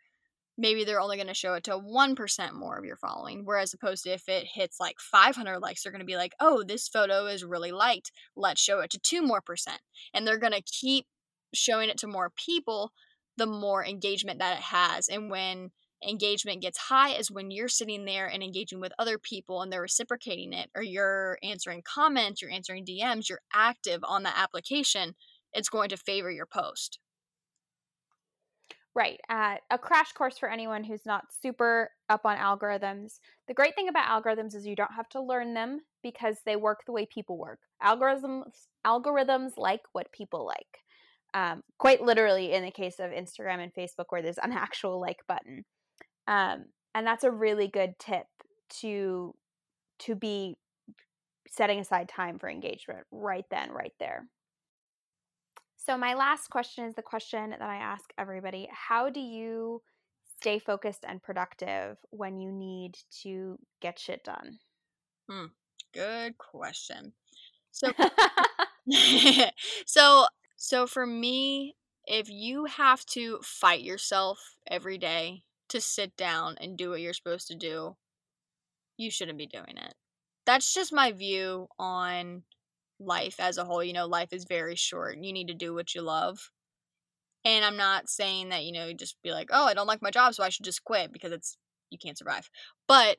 maybe 0.57 0.83
they're 0.83 1.01
only 1.01 1.17
going 1.17 1.27
to 1.27 1.33
show 1.33 1.53
it 1.53 1.63
to 1.65 1.77
1% 1.77 2.53
more 2.53 2.77
of 2.77 2.85
your 2.85 2.95
following. 2.95 3.41
Whereas 3.43 3.73
opposed 3.73 4.03
to 4.03 4.11
if 4.11 4.27
it 4.29 4.47
hits 4.53 4.79
like 4.79 4.99
500 4.99 5.59
likes, 5.59 5.83
they're 5.83 5.91
going 5.91 5.99
to 5.99 6.05
be 6.05 6.15
like, 6.15 6.33
oh, 6.39 6.63
this 6.63 6.87
photo 6.87 7.25
is 7.25 7.43
really 7.43 7.71
liked. 7.71 8.11
Let's 8.35 8.61
show 8.61 8.79
it 8.79 8.89
to 8.91 8.99
2 8.99 9.21
more 9.21 9.41
percent. 9.41 9.81
And 10.13 10.25
they're 10.25 10.37
going 10.37 10.53
to 10.53 10.61
keep 10.61 11.05
showing 11.53 11.89
it 11.89 11.97
to 11.99 12.07
more 12.07 12.31
people 12.35 12.91
the 13.37 13.45
more 13.45 13.85
engagement 13.85 14.39
that 14.39 14.57
it 14.57 14.63
has. 14.63 15.07
And 15.09 15.29
when 15.29 15.71
engagement 16.07 16.61
gets 16.61 16.77
high 16.77 17.11
is 17.15 17.31
when 17.31 17.51
you're 17.51 17.67
sitting 17.67 18.05
there 18.05 18.27
and 18.27 18.43
engaging 18.43 18.79
with 18.79 18.93
other 18.99 19.17
people 19.17 19.61
and 19.61 19.71
they're 19.71 19.81
reciprocating 19.81 20.53
it, 20.53 20.69
or 20.75 20.83
you're 20.83 21.37
answering 21.43 21.81
comments, 21.83 22.41
you're 22.41 22.51
answering 22.51 22.85
DMs, 22.85 23.29
you're 23.29 23.41
active 23.53 24.01
on 24.03 24.23
the 24.23 24.37
application 24.37 25.15
it's 25.55 25.69
going 25.69 25.89
to 25.89 25.97
favor 25.97 26.29
your 26.29 26.45
post. 26.45 26.99
Right. 28.95 29.19
Uh, 29.29 29.55
a 29.69 29.77
crash 29.77 30.13
course 30.13 30.37
for 30.37 30.49
anyone 30.49 30.85
who's 30.85 31.05
not 31.05 31.25
super 31.41 31.91
up 32.07 32.21
on 32.23 32.37
algorithms. 32.37 33.19
The 33.49 33.53
great 33.53 33.75
thing 33.75 33.89
about 33.89 34.07
algorithms 34.07 34.55
is 34.55 34.65
you 34.65 34.75
don't 34.75 34.93
have 34.93 35.09
to 35.09 35.21
learn 35.21 35.53
them 35.53 35.81
because 36.01 36.37
they 36.45 36.55
work 36.55 36.83
the 36.85 36.93
way 36.93 37.05
people 37.05 37.37
work. 37.37 37.59
Algorithms 37.83 38.67
algorithms 38.87 39.51
like 39.57 39.81
what 39.91 40.13
people 40.13 40.45
like. 40.45 40.79
Um, 41.33 41.63
quite 41.77 42.01
literally, 42.01 42.53
in 42.53 42.63
the 42.63 42.71
case 42.71 42.99
of 42.99 43.11
Instagram 43.11 43.61
and 43.61 43.73
Facebook, 43.73 44.05
where 44.09 44.21
there's 44.21 44.37
an 44.37 44.53
actual 44.53 45.01
like 45.01 45.19
button, 45.27 45.65
um, 46.27 46.65
and 46.93 47.05
that's 47.05 47.25
a 47.25 47.31
really 47.31 47.67
good 47.67 47.95
tip 47.99 48.27
to 48.81 49.35
to 49.99 50.15
be 50.15 50.55
setting 51.49 51.79
aside 51.79 52.07
time 52.07 52.39
for 52.39 52.49
engagement 52.49 53.05
right 53.11 53.45
then, 53.51 53.71
right 53.71 53.93
there. 53.99 54.27
So, 55.85 55.97
my 55.97 56.15
last 56.15 56.49
question 56.49 56.85
is 56.85 56.95
the 56.95 57.03
question 57.03 57.51
that 57.51 57.61
I 57.61 57.75
ask 57.75 58.11
everybody 58.17 58.67
How 58.71 59.11
do 59.11 59.19
you 59.19 59.83
stay 60.39 60.57
focused 60.57 61.05
and 61.07 61.21
productive 61.21 61.97
when 62.09 62.39
you 62.39 62.51
need 62.51 62.97
to 63.21 63.59
get 63.81 63.99
shit 63.99 64.23
done? 64.23 64.57
Hmm. 65.29 65.45
Good 65.93 66.39
question. 66.39 67.13
So, 67.71 67.91
so, 69.85 70.25
so 70.55 70.87
for 70.87 71.05
me, 71.05 71.75
if 72.05 72.29
you 72.29 72.65
have 72.65 73.05
to 73.07 73.39
fight 73.43 73.81
yourself 73.81 74.39
every 74.69 74.97
day 74.97 75.43
to 75.69 75.79
sit 75.79 76.17
down 76.17 76.55
and 76.59 76.77
do 76.77 76.89
what 76.89 77.01
you're 77.01 77.13
supposed 77.13 77.47
to 77.49 77.55
do, 77.55 77.95
you 78.97 79.11
shouldn't 79.11 79.37
be 79.37 79.47
doing 79.47 79.77
it. 79.77 79.93
That's 80.47 80.73
just 80.73 80.91
my 80.93 81.11
view 81.11 81.67
on 81.77 82.43
life 82.99 83.35
as 83.39 83.57
a 83.57 83.65
whole. 83.65 83.83
You 83.83 83.93
know, 83.93 84.07
life 84.07 84.33
is 84.33 84.45
very 84.45 84.75
short. 84.75 85.17
You 85.21 85.33
need 85.33 85.47
to 85.47 85.53
do 85.53 85.73
what 85.73 85.95
you 85.95 86.01
love. 86.01 86.51
And 87.43 87.63
I'm 87.63 87.77
not 87.77 88.09
saying 88.09 88.49
that, 88.49 88.63
you 88.63 88.71
know, 88.71 88.91
just 88.93 89.17
be 89.23 89.31
like, 89.31 89.49
oh, 89.51 89.65
I 89.65 89.75
don't 89.75 89.87
like 89.87 90.01
my 90.01 90.09
job, 90.09 90.33
so 90.33 90.43
I 90.43 90.49
should 90.49 90.65
just 90.65 90.83
quit 90.83 91.13
because 91.13 91.31
it's, 91.31 91.57
you 91.91 91.99
can't 91.99 92.17
survive. 92.17 92.49
But 92.87 93.17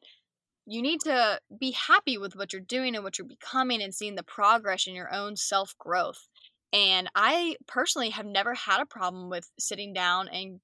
you 0.67 0.83
need 0.83 1.01
to 1.03 1.39
be 1.61 1.71
happy 1.71 2.19
with 2.19 2.35
what 2.35 2.53
you're 2.53 2.61
doing 2.61 2.97
and 2.97 3.05
what 3.05 3.19
you're 3.19 3.29
becoming 3.29 3.81
and 3.81 3.95
seeing 3.95 4.17
the 4.17 4.25
progress 4.25 4.89
in 4.89 4.95
your 4.95 5.15
own 5.15 5.37
self 5.37 5.75
growth. 5.79 6.29
And 6.73 7.09
I 7.15 7.57
personally 7.69 8.11
have 8.11 8.27
never 8.27 8.55
had 8.55 8.81
a 8.81 8.87
problem 8.87 9.31
with 9.31 9.49
sitting 9.59 9.93
down 9.93 10.29
and 10.29 10.61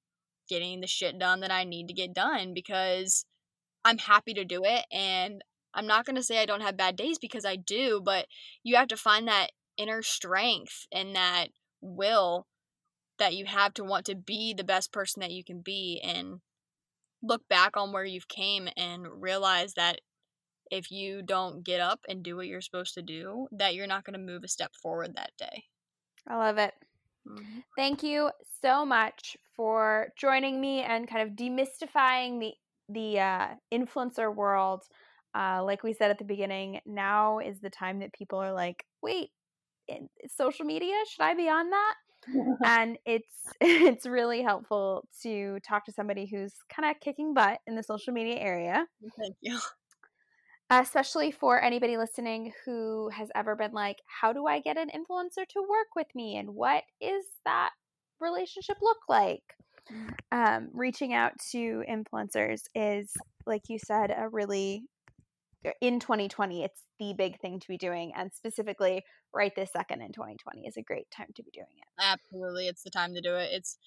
getting 0.49 0.81
the 0.81 0.89
shit 0.89 1.19
done 1.19 1.41
that 1.41 1.53
I 1.53 1.63
need 1.63 1.87
to 1.87 1.95
get 1.95 2.13
done 2.13 2.53
because 2.53 3.25
I'm 3.85 3.99
happy 3.99 4.35
to 4.35 4.45
do 4.45 4.63
it 4.65 4.85
and 4.93 5.43
I'm 5.75 5.87
not 5.87 6.05
going 6.05 6.17
to 6.17 6.23
say 6.23 6.41
I 6.41 6.47
don't 6.47 6.63
have 6.63 6.77
bad 6.77 6.97
days 6.97 7.19
because 7.19 7.45
I 7.45 7.57
do, 7.57 8.01
but 8.05 8.27
you 8.63 8.77
have 8.77 8.89
to 8.89 8.97
find 8.97 9.29
that 9.29 9.49
inner 9.77 10.03
strength 10.03 10.87
and 10.93 11.17
that 11.17 11.49
will 11.81 12.47
that 13.19 13.35
you 13.35 13.45
have 13.45 13.75
to 13.75 13.85
want 13.85 14.07
to 14.07 14.15
be 14.15 14.55
the 14.55 14.65
best 14.65 14.93
person 14.93 15.21
that 15.21 15.31
you 15.31 15.45
can 15.45 15.61
be 15.61 16.01
and 16.03 16.41
look 17.23 17.47
back 17.49 17.77
on 17.77 17.93
where 17.93 18.05
you've 18.05 18.29
came 18.29 18.69
and 18.77 19.07
realize 19.23 19.75
that 19.75 20.01
if 20.71 20.91
you 20.91 21.23
don't 21.23 21.65
get 21.65 21.81
up 21.81 22.01
and 22.09 22.23
do 22.23 22.37
what 22.37 22.47
you're 22.47 22.61
supposed 22.63 22.95
to 22.95 23.03
do, 23.03 23.47
that 23.53 23.75
you're 23.75 23.87
not 23.87 24.05
going 24.05 24.15
to 24.15 24.33
move 24.33 24.43
a 24.43 24.49
step 24.49 24.73
forward 24.75 25.15
that 25.15 25.31
day. 25.39 25.65
I 26.27 26.37
love 26.37 26.59
it. 26.59 26.73
Mm-hmm. 27.29 27.61
Thank 27.77 28.03
you 28.03 28.31
so 28.61 28.85
much 28.85 29.37
for 29.55 30.09
joining 30.19 30.61
me 30.61 30.81
and 30.81 31.09
kind 31.09 31.29
of 31.29 31.37
demystifying 31.37 32.41
the 32.41 32.53
the 32.89 33.21
uh, 33.21 33.49
influencer 33.73 34.35
world 34.35 34.83
uh, 35.35 35.63
like 35.65 35.83
we 35.83 35.93
said 35.93 36.11
at 36.11 36.19
the 36.19 36.25
beginning, 36.25 36.81
now 36.87 37.39
is 37.39 37.61
the 37.61 37.71
time 37.71 38.01
that 38.01 38.13
people 38.13 38.39
are 38.39 38.53
like, 38.53 38.85
wait, 39.03 39.31
social 40.29 40.65
media? 40.65 40.95
Should 41.11 41.23
I 41.23 41.35
be 41.35 41.49
on 41.49 41.71
that? 41.71 41.95
and 42.65 42.99
it's 43.05 43.27
it's 43.61 44.07
really 44.07 44.43
helpful 44.43 45.09
to 45.23 45.59
talk 45.67 45.85
to 45.85 45.93
somebody 45.93 46.27
who's 46.27 46.55
kind 46.75 46.89
of 46.89 47.01
kicking 47.01 47.35
butt 47.35 47.59
in 47.67 47.75
the 47.75 47.83
social 47.83 48.13
media 48.13 48.37
area. 48.37 48.87
Thank 49.19 49.37
you. 49.41 49.59
Especially 50.71 51.31
for 51.31 51.63
anybody 51.63 51.99
listening 51.99 52.53
who 52.65 53.11
has 53.11 53.29
ever 53.35 53.55
been 53.55 53.73
like, 53.73 53.99
how 54.07 54.33
do 54.33 54.47
I 54.47 54.61
get 54.61 54.79
an 54.79 54.89
influencer 54.89 55.47
to 55.49 55.61
work 55.69 55.89
with 55.95 56.07
me? 56.15 56.39
And 56.39 56.55
what 56.55 56.85
is 56.99 57.27
that 57.45 57.71
relationship 58.21 58.79
look 58.81 59.01
like? 59.07 59.43
Mm. 59.93 60.15
Um, 60.31 60.69
reaching 60.73 61.13
out 61.13 61.33
to 61.51 61.85
influencers 61.91 62.63
is, 62.75 63.13
like 63.45 63.69
you 63.69 63.79
said, 63.79 64.15
a 64.17 64.31
really 64.31 64.85
Er, 65.67 65.75
in 65.81 66.01
2020 66.01 66.65
it's 66.65 66.85
the 66.99 67.15
big 67.17 67.41
thing 67.41 67.61
to 67.61 67.69
be 67.69 67.79
doing 67.79 68.13
and 68.17 68.33
specifically 68.33 69.03
right 69.33 69.55
this 69.55 69.73
second 69.73 70.03
in 70.03 70.13
2020 70.13 70.67
is 70.67 70.77
a 70.77 70.83
great 70.83 71.11
time 71.11 71.29
to 71.35 71.43
be 71.43 71.51
doing 71.53 71.67
it. 71.77 72.03
Absolutely 72.03 72.69
it's 72.69 72.83
the 72.83 72.91
time 72.91 73.15
to 73.15 73.21
do 73.21 73.35
it 73.35 73.51
it's 73.53 73.79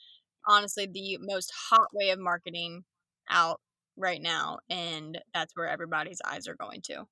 honestly 0.47 0.85
the 0.85 1.17
most 1.21 1.51
hot 1.69 1.87
way 1.93 2.09
of 2.09 2.19
marketing 2.19 2.83
out 3.29 3.59
right 3.97 4.21
now 4.21 4.59
and 4.69 5.19
that's 5.33 5.55
where 5.55 5.67
everybody's 5.67 6.21
eyes 6.25 6.47
are 6.47 6.55
going 6.55 6.81
to. 6.83 7.05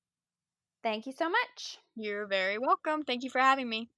Thank 0.83 1.05
you 1.05 1.13
so 1.13 1.29
much. 1.29 1.77
You're 1.95 2.27
very 2.27 2.57
welcome 2.57 3.03
thank 3.03 3.23
you 3.23 3.29
for 3.29 3.39
having 3.39 3.69
me 3.69 3.89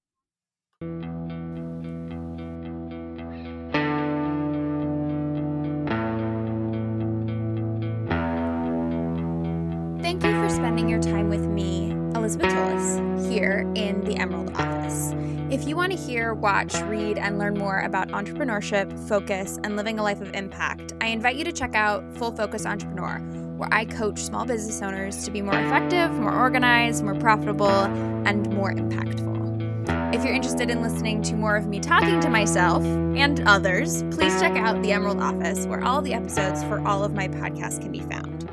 Thank 10.19 10.33
you 10.33 10.47
for 10.47 10.49
spending 10.49 10.87
your 10.87 11.01
time 11.01 11.27
with 11.27 11.45
me, 11.45 11.91
Elizabeth 12.15 12.49
Tullis, 12.53 13.27
here 13.29 13.69
in 13.75 13.99
the 14.05 14.15
Emerald 14.15 14.49
office. 14.55 15.11
If 15.49 15.67
you 15.67 15.75
want 15.75 15.91
to 15.91 15.97
hear, 15.97 16.33
watch, 16.33 16.73
read, 16.83 17.17
and 17.17 17.37
learn 17.37 17.57
more 17.57 17.81
about 17.81 18.07
entrepreneurship, 18.07 18.97
focus, 19.09 19.59
and 19.65 19.75
living 19.75 19.99
a 19.99 20.03
life 20.03 20.21
of 20.21 20.33
impact, 20.33 20.93
I 21.01 21.07
invite 21.07 21.35
you 21.35 21.43
to 21.43 21.51
check 21.51 21.75
out 21.75 22.01
Full 22.15 22.31
Focus 22.31 22.65
Entrepreneur, 22.65 23.17
where 23.57 23.67
I 23.73 23.83
coach 23.83 24.19
small 24.19 24.45
business 24.45 24.81
owners 24.81 25.25
to 25.25 25.31
be 25.31 25.41
more 25.41 25.59
effective, 25.59 26.09
more 26.11 26.33
organized, 26.33 27.03
more 27.03 27.15
profitable, 27.15 27.67
and 27.67 28.49
more 28.53 28.71
impactful. 28.71 30.15
If 30.15 30.23
you're 30.23 30.33
interested 30.33 30.69
in 30.69 30.81
listening 30.81 31.23
to 31.23 31.35
more 31.35 31.57
of 31.57 31.67
me 31.67 31.81
talking 31.81 32.21
to 32.21 32.29
myself 32.29 32.85
and 32.85 33.45
others, 33.45 34.03
please 34.11 34.39
check 34.39 34.55
out 34.55 34.81
the 34.81 34.93
Emerald 34.93 35.19
Office, 35.19 35.65
where 35.65 35.83
all 35.83 36.01
the 36.01 36.13
episodes 36.13 36.63
for 36.63 36.79
all 36.87 37.03
of 37.03 37.13
my 37.13 37.27
podcasts 37.27 37.81
can 37.81 37.91
be 37.91 37.99
found. 37.99 38.49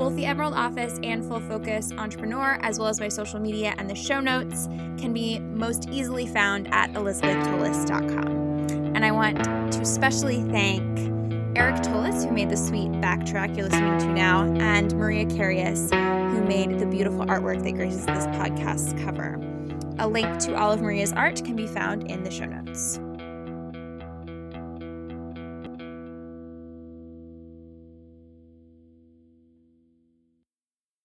Both 0.00 0.16
the 0.16 0.24
Emerald 0.24 0.54
Office 0.54 0.98
and 1.02 1.22
Full 1.22 1.40
Focus 1.40 1.92
Entrepreneur, 1.92 2.58
as 2.62 2.78
well 2.78 2.88
as 2.88 3.00
my 3.00 3.08
social 3.08 3.38
media 3.38 3.74
and 3.76 3.90
the 3.90 3.94
show 3.94 4.18
notes, 4.18 4.66
can 4.96 5.12
be 5.12 5.40
most 5.40 5.90
easily 5.90 6.26
found 6.26 6.72
at 6.72 6.90
elizabethtullis.com. 6.94 8.96
And 8.96 9.04
I 9.04 9.10
want 9.10 9.44
to 9.74 9.80
especially 9.82 10.42
thank 10.44 10.98
Eric 11.54 11.82
Tullis, 11.82 12.24
who 12.24 12.30
made 12.30 12.48
the 12.48 12.56
sweet 12.56 12.90
backtrack 12.92 13.54
you're 13.54 13.66
listening 13.66 13.98
to 13.98 14.06
now, 14.06 14.50
and 14.54 14.96
Maria 14.96 15.26
Carius, 15.26 15.90
who 16.32 16.44
made 16.44 16.78
the 16.78 16.86
beautiful 16.86 17.26
artwork 17.26 17.62
that 17.62 17.72
graces 17.72 18.06
this 18.06 18.24
podcast's 18.28 18.94
cover. 19.04 19.38
A 19.98 20.08
link 20.08 20.38
to 20.38 20.54
all 20.54 20.72
of 20.72 20.80
Maria's 20.80 21.12
art 21.12 21.44
can 21.44 21.56
be 21.56 21.66
found 21.66 22.10
in 22.10 22.22
the 22.22 22.30
show 22.30 22.46
notes. 22.46 22.98